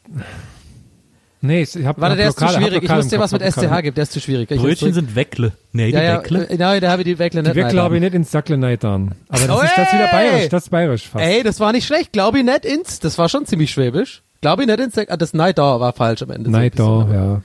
[1.45, 2.85] Nee, ich hab Warte, der ist zu schwierig.
[2.85, 4.49] Ich dir was mit SCH geben, der ist zu schwierig.
[4.51, 5.53] Ich Brötchen sind Weckle.
[5.73, 6.49] Nee, die ja, ja, Weckle.
[6.49, 7.73] äh, Nein, da habe ich die Weckle nicht Die wir rein.
[7.73, 9.13] glaube ich nicht ins Sackle neitern.
[9.29, 11.25] Aber das Oh, ist das wieder bayerisch, das ist bayerisch fast.
[11.25, 12.13] Ey, das war nicht schlecht.
[12.13, 13.01] Glaube ich nicht ins.
[13.01, 14.23] Das war schon ziemlich schwäbisch.
[14.41, 14.97] Glaube ich nicht ins.
[14.97, 16.49] Ah, das Neidor war falsch am Ende.
[16.51, 17.43] so da, aber- ja.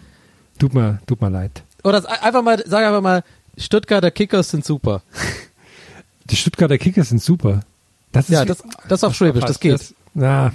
[0.60, 1.63] Tut mir, tut mir leid.
[1.83, 3.23] Oder das, einfach mal, sag einfach mal,
[3.57, 5.01] Stuttgarter Kickers sind super.
[6.25, 7.62] Die Stuttgarter Kickers sind super.
[8.12, 9.73] Das ist Ja, das, das auf Schwäbisch, das geht.
[9.73, 10.51] Das, na,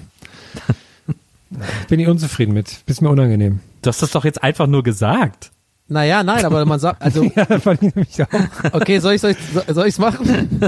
[1.88, 2.83] bin ich unzufrieden mit.
[2.87, 3.61] Ist mir unangenehm.
[3.83, 5.51] Du hast das doch jetzt einfach nur gesagt.
[5.88, 8.73] Naja, nein, aber man sagt, also, Ja, fand ich nämlich auch.
[8.73, 9.38] okay, soll ich soll ich
[9.75, 10.61] soll ich's machen?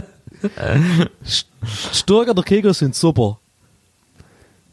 [1.92, 3.38] Stuttgarter Kicker sind super.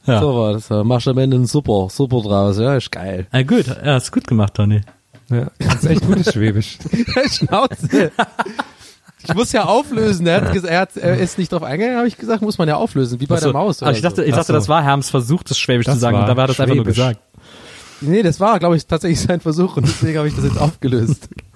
[0.06, 0.20] Ja.
[0.20, 0.68] So war das.
[0.68, 2.58] Da Machst du am Ende einen super, super draus.
[2.58, 3.28] Ja, ist geil.
[3.32, 4.82] Ah, gut, ja, ist gut gemacht, Tony.
[5.30, 6.78] Ja, das ist echt gutes Schwäbisch.
[7.30, 8.12] Schnauze.
[9.28, 10.26] Ich muss ja auflösen.
[10.28, 12.76] Er, hat, er, hat, er ist nicht drauf eingegangen, habe ich gesagt, muss man ja
[12.78, 13.46] auflösen, wie bei Ach so.
[13.52, 13.82] der Maus.
[13.82, 16.16] Oder ich dachte, ich dachte, das war Herms Versuch, das Schwäbisch Das zu sagen.
[16.16, 17.20] war Und dabei hat er es einfach nur gesagt.
[18.04, 21.30] Nee, das war, glaube ich, tatsächlich sein Versuch und deswegen habe ich das jetzt aufgelöst.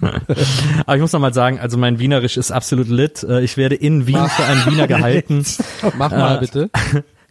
[0.86, 3.24] Aber ich muss noch mal sagen, also mein Wienerisch ist absolut lit.
[3.24, 5.44] Äh, Ich werde in Wien für einen Wiener gehalten.
[5.98, 6.70] Mach mal bitte.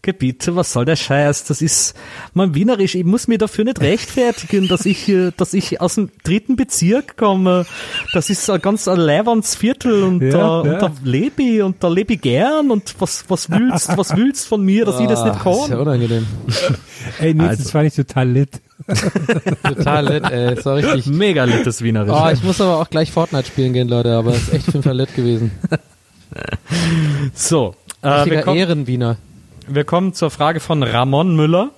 [0.06, 1.44] Gebiete, was soll der Scheiß?
[1.46, 1.96] Das ist
[2.34, 2.96] mein Wienerisch.
[2.96, 7.18] Ich muss mir dafür nicht rechtfertigen, dass ich hier, dass ich aus dem dritten Bezirk
[7.18, 7.66] komme.
[8.14, 10.74] Das ist ein ganz ein lebendes Viertel und, Ja, da, ja.
[10.74, 14.48] und da lebe ich und da lebe ich gern und was, was willst, was willst
[14.48, 15.80] von mir, dass ich das nicht Ah, ist ja kann?
[15.88, 16.26] unangenehm.
[17.20, 17.64] Ey, Nils, Also.
[17.64, 18.50] das fand ich total lit.
[19.64, 20.56] Total lit, ey.
[20.56, 21.06] Das war richtig.
[21.14, 22.14] Mega littes Wienerisch.
[22.16, 24.86] Oh, ich muss aber auch gleich Fortnite spielen gehen, Leute, aber es ist echt fünf
[24.86, 25.52] lit gewesen.
[27.34, 29.18] so, äh, Richtiger kommen, Ehrenwiener.
[29.68, 31.72] Wir kommen zur Frage von Ramon Müller.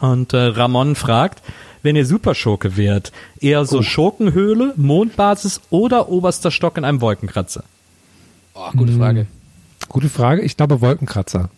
[0.00, 1.42] Und äh, Ramon fragt,
[1.82, 7.64] wenn ihr Superschurke wärt, eher so Schurkenhöhle, Mondbasis oder oberster Stock in einem Wolkenkratzer?
[8.54, 9.26] Oh, gute Frage.
[9.88, 10.42] Gute Frage.
[10.42, 11.50] Ich glaube Wolkenkratzer.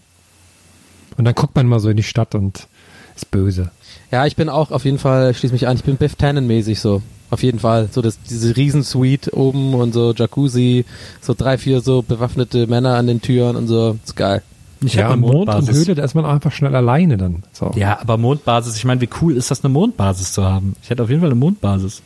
[1.16, 2.66] Und dann guckt man mal so in die Stadt und
[3.14, 3.70] ist böse.
[4.10, 6.46] Ja, ich bin auch auf jeden Fall, ich schließe mich an, ich bin Biff Tannen
[6.46, 7.02] mäßig so.
[7.30, 7.88] Auf jeden Fall.
[7.90, 10.84] So das, diese Riesensuite oben und so Jacuzzi,
[11.20, 13.98] so drei, vier so bewaffnete Männer an den Türen und so.
[14.04, 14.42] Ist geil.
[14.80, 15.76] Ich ja, eine Mond und Mondbasis.
[15.76, 17.42] Höhle, da ist man auch einfach schnell alleine dann.
[17.52, 17.72] So.
[17.76, 20.76] Ja, aber Mondbasis, ich meine, wie cool ist das, eine Mondbasis zu haben?
[20.82, 22.02] Ich hätte auf jeden Fall eine Mondbasis.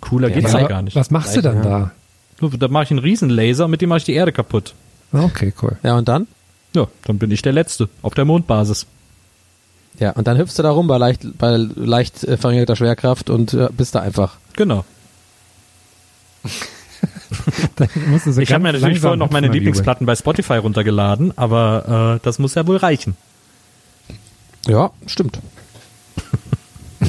[0.00, 0.94] Cooler geht's Aber ja gar nicht.
[0.96, 1.90] Was machst du dann da?
[2.40, 4.74] Nur, Da mache ich einen Riesenlaser, mit dem mache ich die Erde kaputt.
[5.12, 5.76] Ah, Okay, cool.
[5.82, 6.26] Ja, und dann?
[6.74, 8.86] Ja, dann bin ich der Letzte auf der Mondbasis.
[9.98, 13.54] Ja, und dann hüpfst du da rum bei leicht, bei leicht äh, verringerter Schwerkraft und
[13.54, 14.36] äh, bist da einfach.
[14.54, 14.84] Genau.
[18.24, 22.38] So Ich habe mir natürlich vorher noch meine Lieblingsplatten bei Spotify runtergeladen, aber äh, das
[22.38, 23.16] muss ja wohl reichen.
[24.66, 25.40] Ja, stimmt.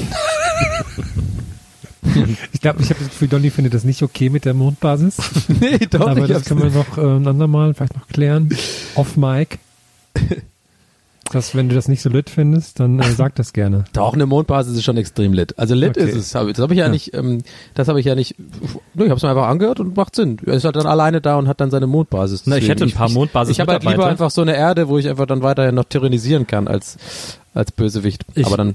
[2.52, 5.16] Ich glaube, ich habe das Gefühl, Donny findet das nicht okay mit der Mondbasis.
[5.60, 8.48] nee, doch aber das können wir noch äh, ein andermal vielleicht noch klären.
[8.96, 9.58] Off Mic.
[11.32, 13.84] Dass, wenn du das nicht so lit findest, dann äh, sag das gerne.
[13.92, 15.56] Doch, eine Mondbasis ist schon extrem lit.
[15.58, 16.08] Also lit Okay.
[16.08, 16.30] ist es.
[16.32, 16.88] Das habe ich ja, Ja.
[16.90, 17.42] nicht, ähm,
[17.74, 20.38] das habe ich ja nicht, ich habe es mir einfach angehört und macht Sinn.
[20.44, 22.42] Er ist halt dann alleine da und hat dann seine Mondbasis.
[22.46, 24.98] Na, ich hätte ein paar Mondbasis- Ich habe halt lieber einfach so eine Erde, wo
[24.98, 26.96] ich einfach dann weiterhin noch tyrannisieren kann als,
[27.54, 28.24] als Bösewicht.
[28.34, 28.74] Ich- Aber dann,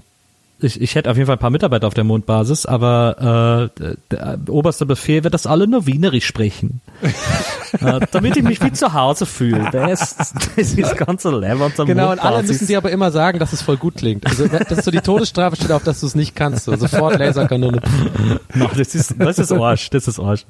[0.60, 4.40] Ich, ich hätte auf jeden Fall ein paar Mitarbeiter auf der Mondbasis, aber äh, der,
[4.48, 6.80] oberste Befehl wird, dass alle nur Wienerisch sprechen.
[7.82, 9.68] äh, damit ich mich wie zu Hause fühle.
[9.74, 12.62] Das, das ist das ganze Leben unter genau, und alle Mondbasis.
[12.62, 14.26] müssen dir aber immer sagen, dass es voll gut klingt.
[14.26, 16.66] Also, das ist so die Todesstrafe steht auf, dass du es nicht kannst.
[16.66, 17.82] So, sofort Laserkanone.
[18.54, 20.46] No, das ist, das ist Arsch, das ist Arsch.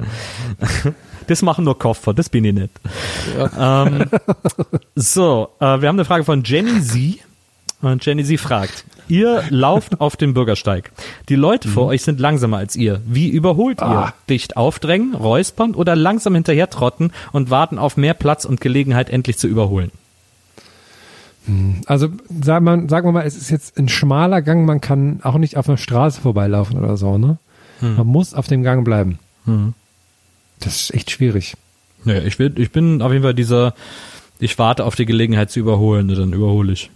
[1.27, 2.69] Das machen nur Koffer, das bin ich nicht.
[3.57, 4.05] Ähm,
[4.95, 7.19] so, äh, wir haben eine Frage von Jenny Z.
[7.91, 10.91] Und Jenny Z fragt, ihr lauft auf dem Bürgersteig.
[11.29, 13.01] Die Leute vor euch sind langsamer als ihr.
[13.05, 14.13] Wie überholt ihr?
[14.29, 19.37] Dicht aufdrängen, räuspern oder langsam hinterher trotten und warten auf mehr Platz und Gelegenheit endlich
[19.37, 19.91] zu überholen?
[21.85, 22.09] Also
[22.41, 25.57] sag man, sagen wir mal, es ist jetzt ein schmaler Gang, man kann auch nicht
[25.57, 27.37] auf einer Straße vorbeilaufen oder so, ne?
[27.81, 29.19] Man muss auf dem Gang bleiben.
[30.59, 31.55] Das ist echt schwierig.
[32.03, 33.75] Naja, ich, will, ich bin auf jeden Fall dieser,
[34.39, 36.89] ich warte auf die Gelegenheit zu überholen, dann überhole ich.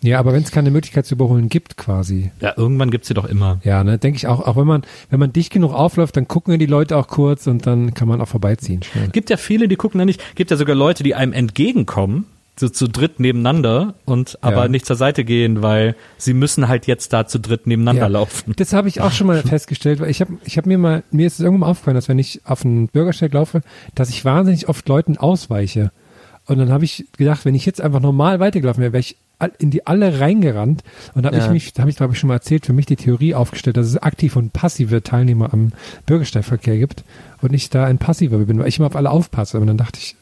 [0.00, 2.30] Ja, aber wenn es keine Möglichkeit zu überholen gibt, quasi.
[2.40, 3.58] Ja, irgendwann gibt's sie doch immer.
[3.64, 4.46] Ja, ne, denke ich auch.
[4.46, 7.46] Auch wenn man, wenn man dicht genug aufläuft, dann gucken ja die Leute auch kurz
[7.48, 9.08] und dann kann man auch vorbeiziehen schnell.
[9.08, 10.22] Gibt ja viele, die gucken da nicht.
[10.36, 12.26] Gibt ja sogar Leute, die einem entgegenkommen,
[12.60, 14.68] so zu dritt nebeneinander und aber Ja.
[14.68, 18.52] nicht zur Seite gehen, weil sie müssen halt jetzt da zu dritt nebeneinander laufen.
[18.56, 21.26] Das habe ich auch schon mal festgestellt, weil ich habe ich hab mir mal, mir
[21.26, 23.62] ist es irgendwann mal aufgefallen, dass wenn ich auf einen Bürgersteig laufe,
[23.96, 25.90] dass ich wahnsinnig oft Leuten ausweiche.
[26.46, 29.16] Und dann habe ich gedacht, wenn ich jetzt einfach normal weitergelaufen wäre, wäre ich
[29.58, 30.82] in die alle reingerannt
[31.14, 31.44] und habe Ja.
[31.46, 33.76] ich mich, da habe ich glaube ich schon mal erzählt, für mich die Theorie aufgestellt,
[33.76, 35.72] dass es aktive und passive Teilnehmer am
[36.06, 37.04] Bürgersteigverkehr gibt
[37.40, 39.60] und ich da ein passiver bin, weil ich immer auf alle aufpasse.
[39.60, 40.16] Und dann dachte ich,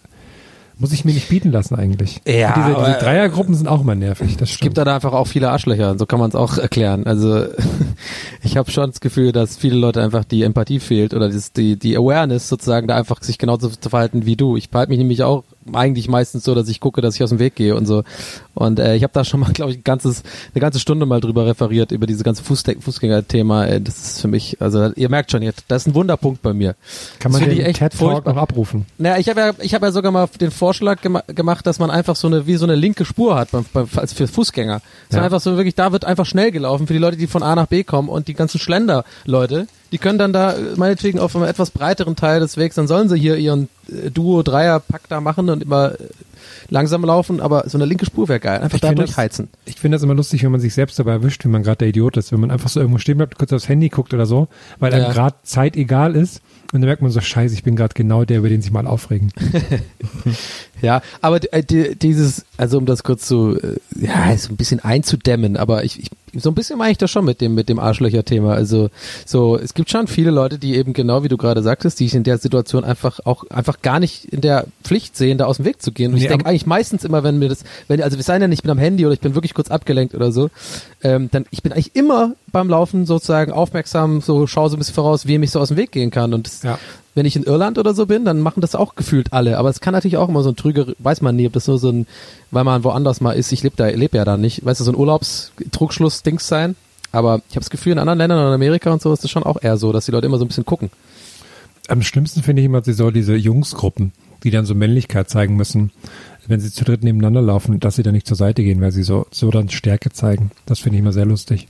[0.78, 2.20] muss ich mir nicht bieten lassen eigentlich.
[2.26, 4.36] Ja, diese, diese Dreiergruppen sind auch mal nervig.
[4.36, 7.06] Das Es gibt da einfach auch viele Arschlöcher, so kann man es auch erklären.
[7.06, 7.46] Also
[8.42, 11.78] ich habe schon das Gefühl, dass viele Leute einfach die Empathie fehlt oder das, die,
[11.78, 14.58] die Awareness sozusagen, da einfach sich genauso zu verhalten wie du.
[14.58, 17.38] Ich verhalte mich nämlich auch eigentlich meistens so, dass ich gucke, dass ich aus dem
[17.38, 18.04] Weg gehe und so.
[18.54, 20.22] Und äh, ich habe da schon mal, glaube ich, ein ganzes,
[20.54, 23.66] eine ganze Stunde mal drüber referiert, über dieses ganze Fußde Fußgänger-Thema.
[23.66, 26.52] Äh, Das ist für mich, also ihr merkt schon jetzt, das ist ein Wunderpunkt bei
[26.52, 26.74] mir.
[27.18, 28.86] Kann man Das den echt TED Talk noch abrufen?
[28.98, 31.90] Naja, ich habe ja, ich habe ja sogar mal den Vorschlag gema gemacht, dass man
[31.90, 34.80] einfach so eine, wie so eine linke Spur hat beim, beim, als für Fußgänger.
[35.10, 35.24] So Ja.
[35.24, 37.66] einfach so wirklich, da wird einfach schnell gelaufen für die Leute, die von A nach
[37.66, 42.16] B kommen und die ganzen Schlender-Leute, die können dann da meinetwegen auf einem etwas breiteren
[42.16, 45.92] Teil des Wegs, dann sollen sie hier ihren äh, Duo, Dreier-Pack da machen und immer
[45.92, 45.96] äh,
[46.68, 48.60] langsam laufen, aber so eine linke Spur wäre geil.
[48.60, 49.48] Einfach Ich da finde das- durchheizen.
[49.64, 51.88] Ich finde das immer lustig, wenn man sich selbst dabei erwischt, wenn man gerade der
[51.88, 54.48] Idiot ist, wenn man einfach so irgendwo stehen bleibt, kurz aufs Handy guckt oder so,
[54.80, 54.98] weil Ja.
[55.04, 56.40] einem gerade Zeit egal ist
[56.72, 58.86] und dann merkt man so, scheiße, ich bin gerade genau der, über den sich mal
[58.86, 59.32] aufregen.
[60.82, 63.58] Ja, aber äh, die, dieses, also um das kurz zu,
[63.98, 67.24] ja, so ein bisschen einzudämmen, aber ich, ich so ein bisschen meine ich das schon
[67.24, 68.52] mit dem mit dem Arschlöcher-Thema.
[68.54, 68.90] Also
[69.24, 72.14] so, es gibt schon viele Leute, die eben genau wie du gerade sagtest, die sich
[72.14, 75.64] in der Situation einfach auch einfach gar nicht in der Pflicht sehen, da aus dem
[75.66, 76.10] Weg zu gehen.
[76.12, 78.40] Und ich Nee, denke aber- eigentlich meistens immer, wenn mir das, wenn also wir seien
[78.42, 80.50] ja nicht, ich bin am Handy oder ich bin wirklich kurz abgelenkt oder so,
[81.02, 84.94] ähm, dann ich bin eigentlich immer beim Laufen sozusagen aufmerksam, so schaue so ein bisschen
[84.94, 86.32] voraus, wie ich so aus dem Weg gehen kann.
[86.34, 86.78] Und das, Ja.
[87.16, 89.56] Wenn ich in Irland oder so bin, dann machen das auch gefühlt alle.
[89.56, 91.78] Aber es kann natürlich auch immer so ein Trüger, weiß man nie, ob das nur
[91.78, 92.06] so ein,
[92.50, 94.92] weil man woanders mal ist, ich lebe da, lebe ja da nicht, weißt du, so
[94.92, 96.76] ein Urlaubstrugschluss-Dings sein.
[97.12, 99.30] Aber ich habe das Gefühl, in anderen Ländern und in Amerika und so ist das
[99.30, 100.90] schon auch eher so, dass die Leute immer so ein bisschen gucken.
[101.88, 104.12] Am schlimmsten finde ich immer so diese Jungsgruppen,
[104.44, 105.92] die dann so Männlichkeit zeigen müssen,
[106.46, 109.04] wenn sie zu dritt nebeneinander laufen, dass sie dann nicht zur Seite gehen, weil sie
[109.04, 110.50] so, so dann Stärke zeigen.
[110.66, 111.66] Das finde ich immer sehr lustig.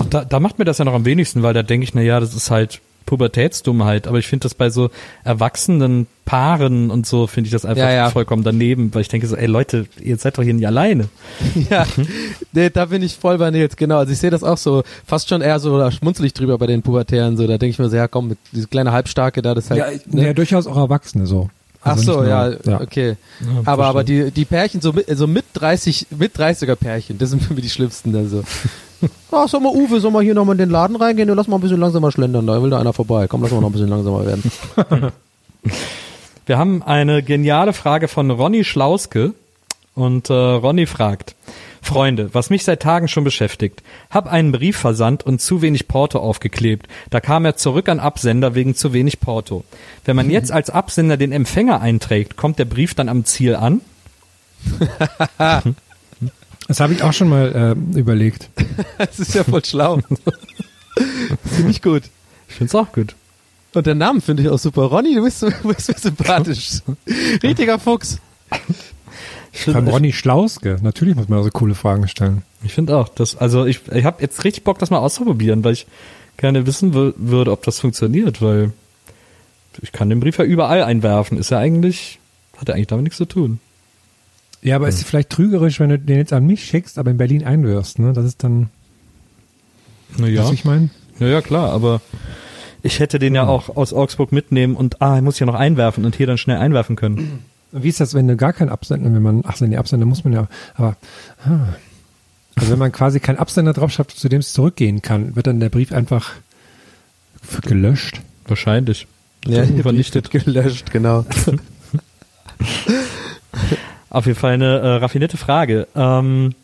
[0.00, 2.02] Ach, da, da macht mir das ja noch am wenigsten, weil da denke ich, na
[2.02, 4.06] ja, das ist halt Pubertätsdummheit.
[4.06, 4.90] Aber ich finde das bei so
[5.24, 8.10] erwachsenen Paaren und so, finde ich das einfach Ja, ja.
[8.10, 11.08] vollkommen daneben, weil ich denke so, ey Leute, ihr seid doch hier nicht alleine.
[11.70, 11.86] Ja,
[12.52, 13.98] nee, da bin ich voll bei Nils, genau.
[13.98, 16.66] Also ich sehe das auch so, fast schon eher so, da schmunzel ich drüber bei
[16.66, 19.54] den Pubertären, so, da denke ich mir so, ja komm, mit diese kleine Halbstarke da,
[19.54, 21.48] das halt, Ja, ja, durchaus auch Erwachsene so.
[21.80, 23.16] Ach Also so, nicht ja, nur- okay.
[23.64, 27.40] aber aber die die Pärchen so mit so mit 30 mit 30er Pärchen, das sind
[27.42, 28.42] für mich die schlimmsten also.
[29.30, 31.56] Ach, sag mal Uwe, soll mal hier nochmal in den Laden reingehen und lass mal
[31.56, 33.26] ein bisschen langsamer schlendern, da will da einer vorbei.
[33.28, 34.50] Komm, lass mal noch ein bisschen langsamer werden.
[36.46, 39.34] Wir haben eine geniale Frage von Ronny Schlauske
[39.94, 41.34] und äh, Ronny fragt,
[41.82, 46.18] Freunde, was mich seit Tagen schon beschäftigt, hab einen Brief versandt und zu wenig Porto
[46.18, 46.86] aufgeklebt.
[47.10, 49.64] Da kam er zurück an Absender wegen zu wenig Porto.
[50.04, 53.80] Wenn man jetzt als Absender den Empfänger einträgt, kommt der Brief dann am Ziel an?
[56.68, 58.48] Das habe ich auch schon mal äh, überlegt.
[58.98, 60.00] Das ist ja voll schlau.
[61.44, 62.02] Finde ich gut.
[62.48, 63.14] Ich find's auch gut.
[63.74, 64.82] Und der Name finde ich auch super.
[64.84, 66.80] Ronny, du bist, so- du bist so sympathisch.
[67.42, 68.18] Richtiger Fuchs.
[69.66, 70.78] Beim Ronny Schlauske.
[70.82, 72.42] Natürlich muss man so coole Fragen stellen.
[72.62, 75.72] Ich finde auch, das, also ich, ich habe jetzt richtig Bock, das mal auszuprobieren, weil
[75.74, 75.86] ich
[76.36, 78.72] gerne wissen wür- würde, ob das funktioniert, weil
[79.82, 81.38] ich kann den Brief ja überall einwerfen.
[81.38, 82.18] Ist ja eigentlich,
[82.56, 83.60] hat ja eigentlich damit nichts zu tun.
[84.62, 87.44] Ja, aber ist vielleicht trügerisch, wenn du den jetzt an mich schickst, aber in Berlin
[87.44, 88.12] einwirfst, ne?
[88.12, 88.70] Das ist dann,
[90.16, 90.90] Naja, was ich meine.
[91.20, 92.00] ja, ja, klar, aber
[92.82, 96.04] ich hätte den ja auch aus Augsburg mitnehmen und ah, ich muss ja noch einwerfen
[96.04, 97.44] und hier dann schnell einwerfen können.
[97.70, 100.24] Wie ist das, wenn du gar keinen Absender, wenn man, ach, so, nee, Absender muss
[100.24, 100.96] man ja, aber,
[101.44, 101.74] ah.
[102.56, 105.60] also wenn man quasi keinen Absender drauf schreibt, zu dem es zurückgehen kann, wird dann
[105.60, 106.32] der Brief einfach
[107.62, 108.20] gelöscht.
[108.46, 109.06] Wahrscheinlich.
[109.46, 110.30] Ja, vernichtet.
[110.30, 111.24] gelöscht, genau.
[114.18, 115.86] Auf jeden Fall eine äh, raffinierte Frage.
[115.94, 116.56] Ähm,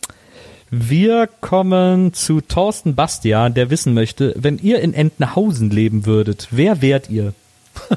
[0.73, 6.83] wir kommen zu Thorsten Bastian, der wissen möchte, wenn ihr in Entenhausen leben würdet, wer
[6.83, 7.33] wärt ihr?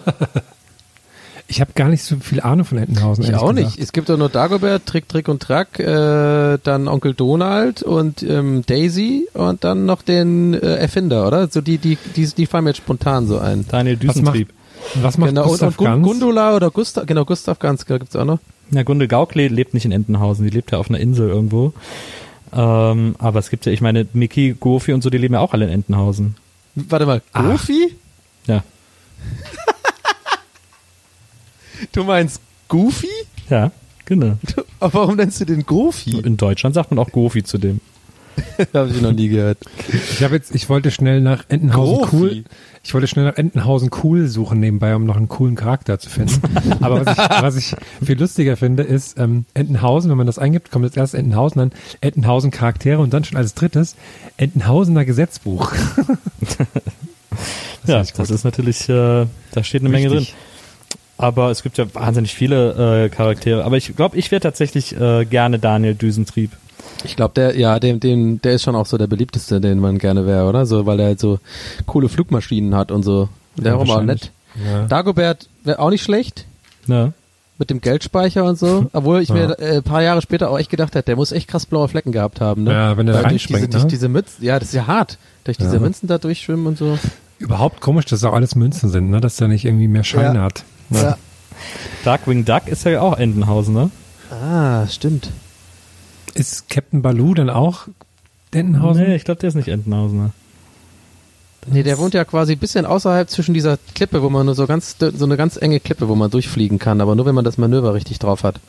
[1.49, 3.23] Ich habe gar nicht so viel Ahnung von Entenhausen.
[3.23, 3.77] Ich auch gesagt.
[3.77, 3.79] nicht.
[3.79, 8.63] Es gibt doch nur Dagobert, Trick, Trick und Track, äh, dann Onkel Donald und ähm,
[8.65, 11.47] Daisy und dann noch den äh, Erfinder, oder?
[11.47, 13.65] So die, die, die, die fallen mir jetzt spontan so ein.
[13.65, 14.49] Daniel Was macht, Düsentrieb.
[14.95, 16.05] was macht genau, und, Gustav und Ganz?
[16.05, 18.39] Gundula oder Gustav, genau, Gustav Ganz, da gibt's auch noch.
[18.71, 21.73] Ja, Gunde Gaukle lebt nicht in Entenhausen, die lebt ja auf einer Insel irgendwo.
[22.53, 25.53] Ähm, aber es gibt ja, ich meine, Mickey, Goofy und so, die leben ja auch
[25.53, 26.35] alle in Entenhausen.
[26.75, 27.21] Warte mal.
[27.33, 27.93] Goofy?
[28.47, 28.63] Ja.
[31.91, 33.07] Du meinst Goofy?
[33.49, 33.71] Ja,
[34.05, 34.37] genau.
[34.79, 36.19] Aber warum nennst du den Goofy?
[36.19, 37.81] In Deutschland sagt man auch Goofy zu dem.
[38.73, 39.57] Habe ich noch nie gehört.
[40.11, 42.15] Ich habe jetzt, ich wollte schnell nach Entenhausen Profi.
[42.15, 42.43] cool.
[42.87, 46.39] Ich wollte schnell nach Entenhausen cool suchen nebenbei, um noch einen coolen Charakter zu finden.
[46.79, 50.71] Aber was ich, was ich viel lustiger finde, ist ähm, Entenhausen, wenn man das eingibt,
[50.71, 53.97] kommt jetzt erst Entenhausen an, Entenhausen Charaktere und dann schon als drittes
[54.37, 55.73] Entenhausener Gesetzbuch.
[57.87, 60.19] ja, ich das ist natürlich, äh, da steht eine Menge drin.
[60.19, 60.35] Richtig.
[61.17, 63.65] Aber es gibt ja wahnsinnig viele äh, Charaktere.
[63.65, 66.51] Aber ich glaube, ich wäre tatsächlich äh, gerne Daniel Düsentrieb.
[67.03, 69.97] Ich glaube, der, ja, dem, dem, der ist schon auch so der beliebteste, den man
[69.99, 70.65] gerne wäre, oder?
[70.65, 71.39] So, weil er halt so
[71.85, 73.29] coole Flugmaschinen hat und so.
[73.55, 74.31] Der Ja, auch mal wahrscheinlich.
[74.55, 74.65] nett.
[74.65, 74.85] Ja.
[74.87, 76.45] Dagobert wäre auch nicht schlecht.
[76.87, 77.11] Ja.
[77.59, 78.85] mit dem Geldspeicher und so.
[78.93, 81.47] Obwohl ich mir äh, ein paar Jahre später auch echt gedacht hätte, der muss echt
[81.47, 82.63] krass blaue Flecken gehabt haben.
[82.63, 82.71] Ne?
[82.71, 83.89] Ja, wenn der diese, reinspringt, durch ne?
[83.89, 85.17] diese Mützen, ja, das ist ja hart.
[85.43, 85.79] Durch diese Ja.
[85.81, 86.97] Münzen da durchschwimmen und so.
[87.39, 89.21] Überhaupt komisch, dass auch alles Münzen sind, ne?
[89.21, 90.43] dass der nicht irgendwie mehr Scheine Ja.
[90.43, 90.63] hat.
[90.91, 91.17] Ja.
[92.03, 93.89] Darkwing Duck ist ja auch Entenhausen, ne?
[94.31, 95.29] Ah, stimmt.
[96.33, 97.87] Ist Captain Baloo dann auch
[98.51, 99.03] Entenhausen?
[99.03, 100.17] Nee, ich glaube, der ist nicht Entenhausen.
[100.19, 100.31] Ne?
[101.69, 104.67] Nee, der wohnt ja quasi ein bisschen außerhalb zwischen dieser Klippe, wo man nur so
[104.67, 107.57] ganz, so eine ganz enge Klippe, wo man durchfliegen kann, aber nur wenn man das
[107.57, 108.59] Manöver richtig drauf hat.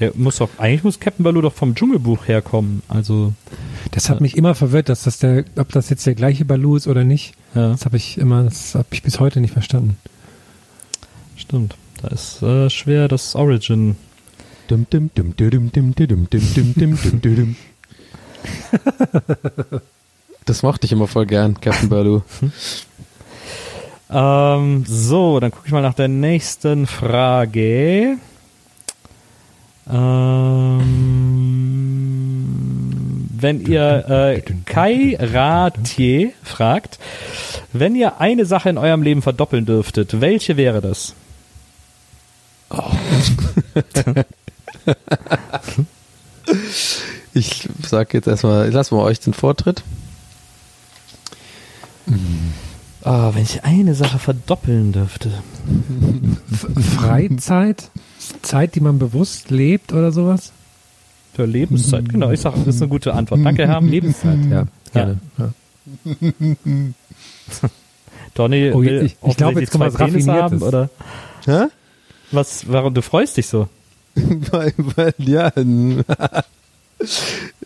[0.00, 2.82] Der muss doch, eigentlich muss Captain Baloo doch vom Dschungelbuch herkommen.
[2.88, 3.32] Also,
[3.92, 6.88] Das hat mich immer verwirrt, dass das der, ob das jetzt der gleiche Baloo ist
[6.88, 7.34] oder nicht.
[7.54, 9.96] ja, Das habe ich immer, das habe ich bis heute nicht verstanden.
[11.36, 11.76] stimmt.
[12.02, 13.96] Da ist äh, schwer das Origin.
[14.70, 17.56] Dum, dum, dum, dum, dum, dum, dum, dum, dum, dum, dum, dum.
[20.44, 22.22] Das mochte ich immer voll gern, Captain Baloo.
[24.08, 28.18] Ähm, so, dann gucke ich mal nach der nächsten Frage.
[29.90, 30.80] Ähm,
[33.40, 37.00] wenn ihr äh, Kai Ratier fragt,
[37.72, 41.16] wenn ihr eine Sache in eurem Leben verdoppeln dürftet, welche wäre das?
[47.32, 49.84] Ich sag jetzt erstmal, ich lasse mal euch den Vortritt.
[53.02, 55.30] Ah, wenn ich eine Sache verdoppeln dürfte.
[56.96, 57.90] Freizeit?
[58.42, 60.52] Zeit, die man bewusst lebt oder sowas?
[61.34, 62.30] Für Lebenszeit, genau.
[62.32, 63.44] Ich sage, das ist eine gute Antwort.
[63.44, 63.80] Danke, Herr.
[63.80, 64.38] Lebenszeit.
[64.50, 65.20] Ja, gerne.
[65.38, 65.52] Ja.
[68.34, 70.90] Donny, Oh, ich- ich glaube, jetzt zwei was Penisse haben, oder?
[71.46, 71.66] Hä?
[72.32, 73.68] Was, warum, du freust dich so?
[74.14, 75.52] Weil, weil, ja.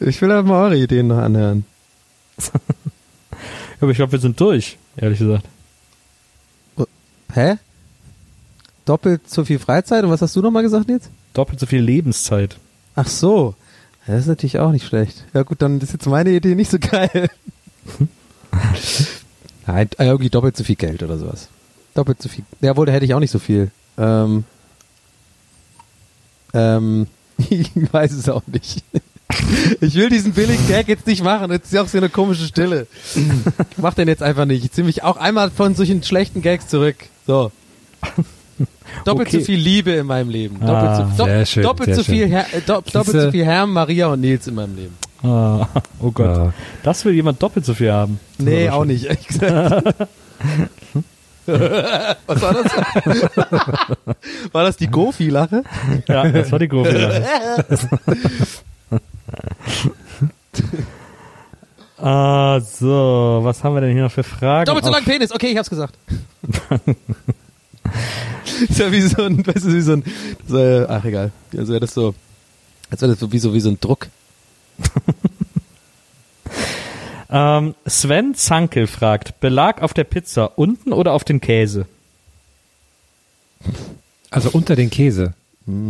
[0.01, 1.65] ich will halt mal eure Ideen noch anhören.
[3.81, 5.47] Aber ich glaube, wir sind durch, ehrlich gesagt.
[7.33, 7.57] Hä?
[8.85, 11.11] Doppelt so viel Freizeit und was hast du nochmal gesagt jetzt?
[11.33, 12.57] Doppelt so viel Lebenszeit.
[12.95, 13.55] Ach so.
[14.07, 15.25] Ja, Das ist natürlich auch nicht schlecht.
[15.35, 17.29] Ja gut, dann ist jetzt meine Idee nicht so geil.
[19.67, 21.49] Nein, äh, irgendwie doppelt so viel Geld oder sowas.
[21.95, 22.45] Doppelt so viel.
[22.61, 23.71] Jawohl, da hätte ich auch nicht so viel.
[23.97, 24.45] Ähm,
[26.55, 27.07] ähm,
[27.51, 28.83] ich weiß es auch nicht.
[29.81, 31.51] Ich will diesen billigen Gag jetzt nicht machen.
[31.51, 32.87] Jetzt ist ja auch so eine komische Stille.
[33.17, 34.65] Ich mach den jetzt einfach nicht.
[34.65, 36.97] Ich zieh mich auch einmal von solchen schlechten Gags zurück.
[37.27, 37.51] So.
[39.05, 39.41] Doppelt Okay.
[39.41, 40.61] so viel Liebe in meinem Leben.
[40.61, 43.45] Doppelt, Ah, so, sehr schön, doppelt so viel, Herr, äh, do, doppelt Siehste- so viel
[43.45, 44.95] Herr, Maria und Nils in meinem Leben.
[45.23, 45.67] Ah,
[46.01, 46.37] oh Gott.
[46.37, 46.53] Ja.
[46.85, 48.21] Das will jemand doppelt so viel haben.
[48.39, 49.97] Das Nee, auch nicht, ehrlich gesagt.
[52.27, 52.73] Was war das?
[54.53, 55.63] War das die Gofi-Lache?
[56.09, 57.25] Ja, das war die große
[61.99, 64.67] Ah, so, was haben wir denn hier noch für Fragen?
[64.67, 65.97] Doppelt so lang Penis, okay, ich hab's gesagt.
[68.69, 70.05] ist ja wie so ein, weißt du, wie so ein,
[70.47, 71.33] so, äh, ach egal.
[71.57, 72.15] Also wäre das so,
[72.91, 74.09] als wäre das so wie so, wie so ein Druck.
[77.35, 81.87] Ähm, Sven Zankel fragt, Belag auf der Pizza unten oder auf den Käse?
[84.31, 85.35] Also unter den Käse.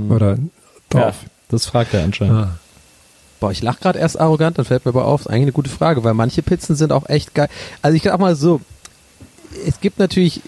[0.08, 0.38] Oder
[0.88, 1.16] drauf.
[1.22, 2.34] Ja, das fragt er anscheinend.
[2.34, 2.58] Ah.
[3.40, 5.68] Boah, ich lach gerade erst arrogant, dann fällt mir aber auf, ist eigentlich eine gute
[5.68, 7.50] Frage, weil manche Pizzen sind auch echt geil.
[7.82, 8.62] Also ich sag mal so,
[9.66, 10.40] es gibt natürlich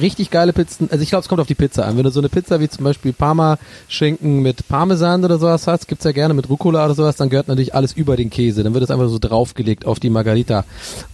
[0.00, 1.96] richtig geile Pizzen, also ich glaube, es kommt auf die Pizza an.
[1.96, 6.04] Wenn du so eine Pizza wie zum Beispiel Parma-Schinken mit Parmesan oder sowas hast, gibt's
[6.04, 8.62] ja gerne mit Rucola oder sowas, dann gehört natürlich alles über den Käse.
[8.62, 10.64] Dann wird es einfach so draufgelegt auf die Margarita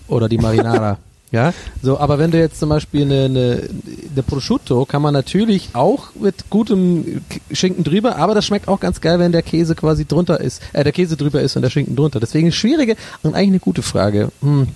[0.09, 0.99] oder die Marinara.
[1.33, 3.69] Ja, so, aber wenn du jetzt zum Beispiel eine, eine,
[4.13, 7.23] eine Prosciutto, kann man natürlich auch mit gutem
[7.53, 10.83] Schinken drüber, aber das schmeckt auch ganz geil, wenn der Käse quasi drunter ist, äh,
[10.83, 12.19] der Käse drüber ist und der Schinken drunter.
[12.19, 14.31] Deswegen schwierige und eigentlich eine gute Frage.
[14.41, 14.67] Hm.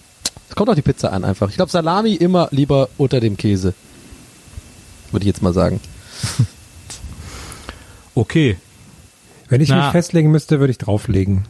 [0.49, 1.49] Es kommt auf die Pizza an einfach.
[1.51, 3.75] Ich glaube, Salami immer lieber unter dem Käse.
[5.15, 5.81] Würde ich jetzt mal sagen.
[8.15, 8.57] Okay.
[9.49, 9.83] Wenn ich Na.
[9.83, 11.45] mich festlegen müsste, würde ich drauflegen.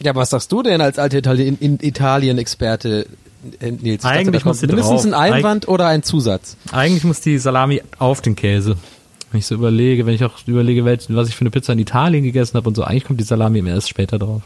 [0.00, 3.06] Ja, aber was sagst du denn als alte Italien- in- Italien-Experte,
[3.60, 4.04] äh, Nils?
[4.04, 5.12] Ich Eigentlich muss sie mindestens drauf.
[5.12, 6.56] ein Einwand oder ein Zusatz.
[6.72, 8.76] Eigentlich muss die Salami auf den Käse.
[9.30, 12.24] Wenn ich so überlege, wenn ich auch überlege, was ich für eine Pizza in Italien
[12.24, 14.42] gegessen habe und so, eigentlich kommt die Salami immer erst später drauf.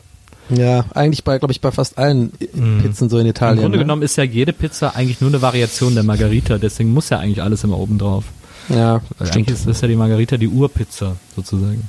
[0.50, 2.46] Ja, eigentlich bei, glaube ich, bei fast allen äh,
[2.82, 3.58] Pizzen so in Italien.
[3.58, 3.84] Im Grunde ne?
[3.84, 7.42] genommen ist ja jede Pizza eigentlich nur eine Variation der Margarita, deswegen muss ja eigentlich
[7.42, 8.24] alles immer oben drauf.
[8.68, 9.48] Ja, Weil stimmt.
[9.48, 11.88] eigentlich ist, ist ja die Margarita die Urpizza sozusagen.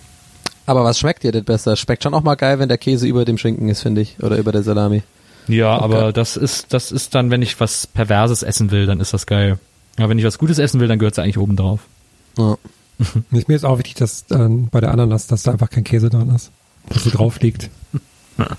[0.66, 1.76] Aber was schmeckt dir denn besser?
[1.76, 4.18] Schmeckt schon auch mal geil, wenn der Käse über dem Schinken ist, finde ich.
[4.24, 5.04] Oder über der Salami.
[5.48, 5.84] Ja, Okay.
[5.84, 9.26] aber das ist, das ist dann, wenn ich was Perverses essen will, dann ist das
[9.26, 9.60] geil.
[9.98, 11.82] Aber wenn ich was Gutes essen will, dann gehört es eigentlich oben drauf.
[12.38, 12.58] Ja.
[13.30, 16.34] Mir ist auch wichtig, dass ähm, bei der Ananas, dass da einfach kein Käse dran
[16.34, 16.50] ist.
[16.90, 17.70] Dass sie drauf liegt.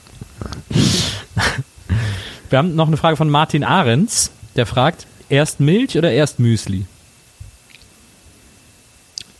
[2.50, 6.86] Wir haben noch eine Frage von Martin Ahrens, der fragt, erst Milch oder erst Müsli?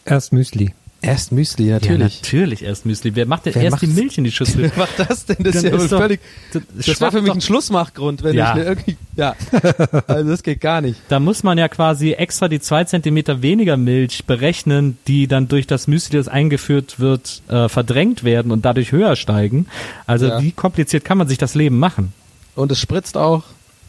[0.05, 0.75] Erst Müsli.
[1.07, 2.23] Erst Müsli, Ja, natürlich.
[2.23, 3.15] natürlich erst Müsli.
[3.15, 3.87] Wer macht denn Wer erst die?
[3.89, 4.63] Milch in die Schüssel?
[4.63, 5.37] Wer macht das denn?
[5.41, 6.21] Das ist ja ist doch- völlig.
[6.53, 8.51] das- Das wäre für mich doch- ein Schlussmachgrund, wenn Ja.
[8.51, 8.97] ich mir irgendwie.
[9.17, 9.37] Ja.
[10.07, 10.99] Also das geht gar nicht.
[11.09, 15.67] Da muss man ja quasi extra die zwei Zentimeter weniger Milch berechnen, die dann durch
[15.67, 19.67] das Müsli, das eingeführt wird, äh, verdrängt werden und dadurch höher steigen.
[20.07, 20.43] Also Ja.
[20.43, 22.13] wie kompliziert kann man sich das Leben machen?
[22.55, 23.43] Und es spritzt auch.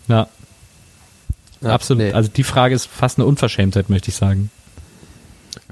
[0.07, 0.27] Ja,
[1.61, 2.03] Ja, absolut.
[2.03, 2.11] nee.
[2.11, 4.49] Also die Frage ist fast eine Unverschämtheit, möchte ich sagen.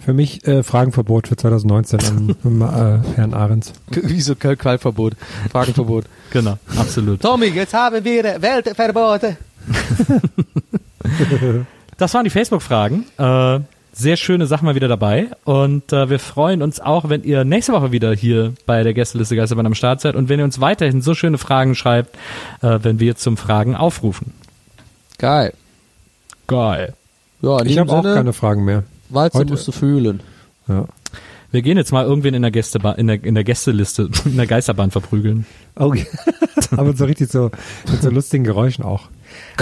[0.03, 1.99] Für mich äh, Fragenverbot für 2019
[2.43, 3.71] an äh, Herrn Ahrens.
[3.89, 5.13] Wie so Qualverbot.
[5.51, 6.05] Fragenverbot.
[6.33, 7.21] Genau, absolut.
[7.21, 9.37] Tommy, jetzt haben wir Weltverbote.
[11.97, 13.05] Das waren die Facebook-Fragen.
[13.19, 13.59] Äh,
[13.93, 15.27] sehr schöne Sachen mal wieder dabei.
[15.43, 19.35] Und äh, wir freuen uns auch, wenn ihr nächste Woche wieder hier bei der Gästeliste
[19.35, 22.15] Geisterbahn am Start seid und wenn ihr uns weiterhin so schöne Fragen schreibt,
[22.61, 24.33] äh, wenn wir zum Fragen aufrufen.
[25.19, 25.53] Geil.
[26.47, 26.93] Geil.
[27.43, 28.83] Ja, Ich habe auch keine Fragen mehr.
[29.14, 30.22] Walze Heute- musst du fühlen.
[30.68, 30.86] Ja.
[31.51, 34.47] Wir gehen jetzt mal irgendwen in der Gästebahn, in der, in der Gästeliste, in der
[34.47, 35.45] Geisterbahn verprügeln.
[35.80, 35.91] Ja.
[36.72, 37.51] aber so richtig so
[37.91, 39.09] mit so lustigen Geräuschen auch.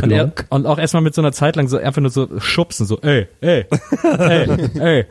[0.02, 2.86] Und, er, und auch erstmal mit so einer Zeit lang so einfach nur so schubsen,
[2.86, 3.66] so, ey, ey,
[4.04, 5.06] ey, ey,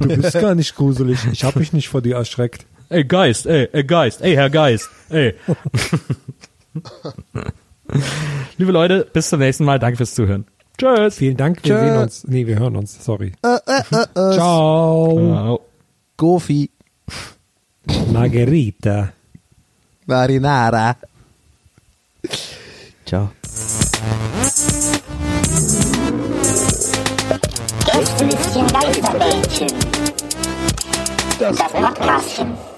[0.00, 1.18] Du bist gar nicht gruselig.
[1.32, 2.66] Ich habe mich nicht vor dir erschreckt.
[2.90, 5.34] ey, Geist, ey, ey, Geist, ey, Herr Geist, ey.
[8.56, 9.78] Liebe Leute, bis zum nächsten Mal.
[9.78, 10.44] Danke fürs Zuhören.
[10.78, 11.16] Tschüss.
[11.16, 11.62] Vielen Dank.
[11.64, 11.80] Wir Tschö.
[11.80, 12.24] sehen uns.
[12.28, 13.04] Nee, wir hören uns.
[13.04, 13.32] Sorry.
[14.14, 14.34] Ciao.
[14.34, 15.60] Ciao.
[16.16, 16.70] Gofi.
[18.12, 19.12] Margherita.
[20.06, 20.96] Marinara.
[23.04, 23.30] Ciao.
[27.92, 29.68] Gästelistchen Geisterbällchen.
[31.38, 32.77] Das Podcastchen.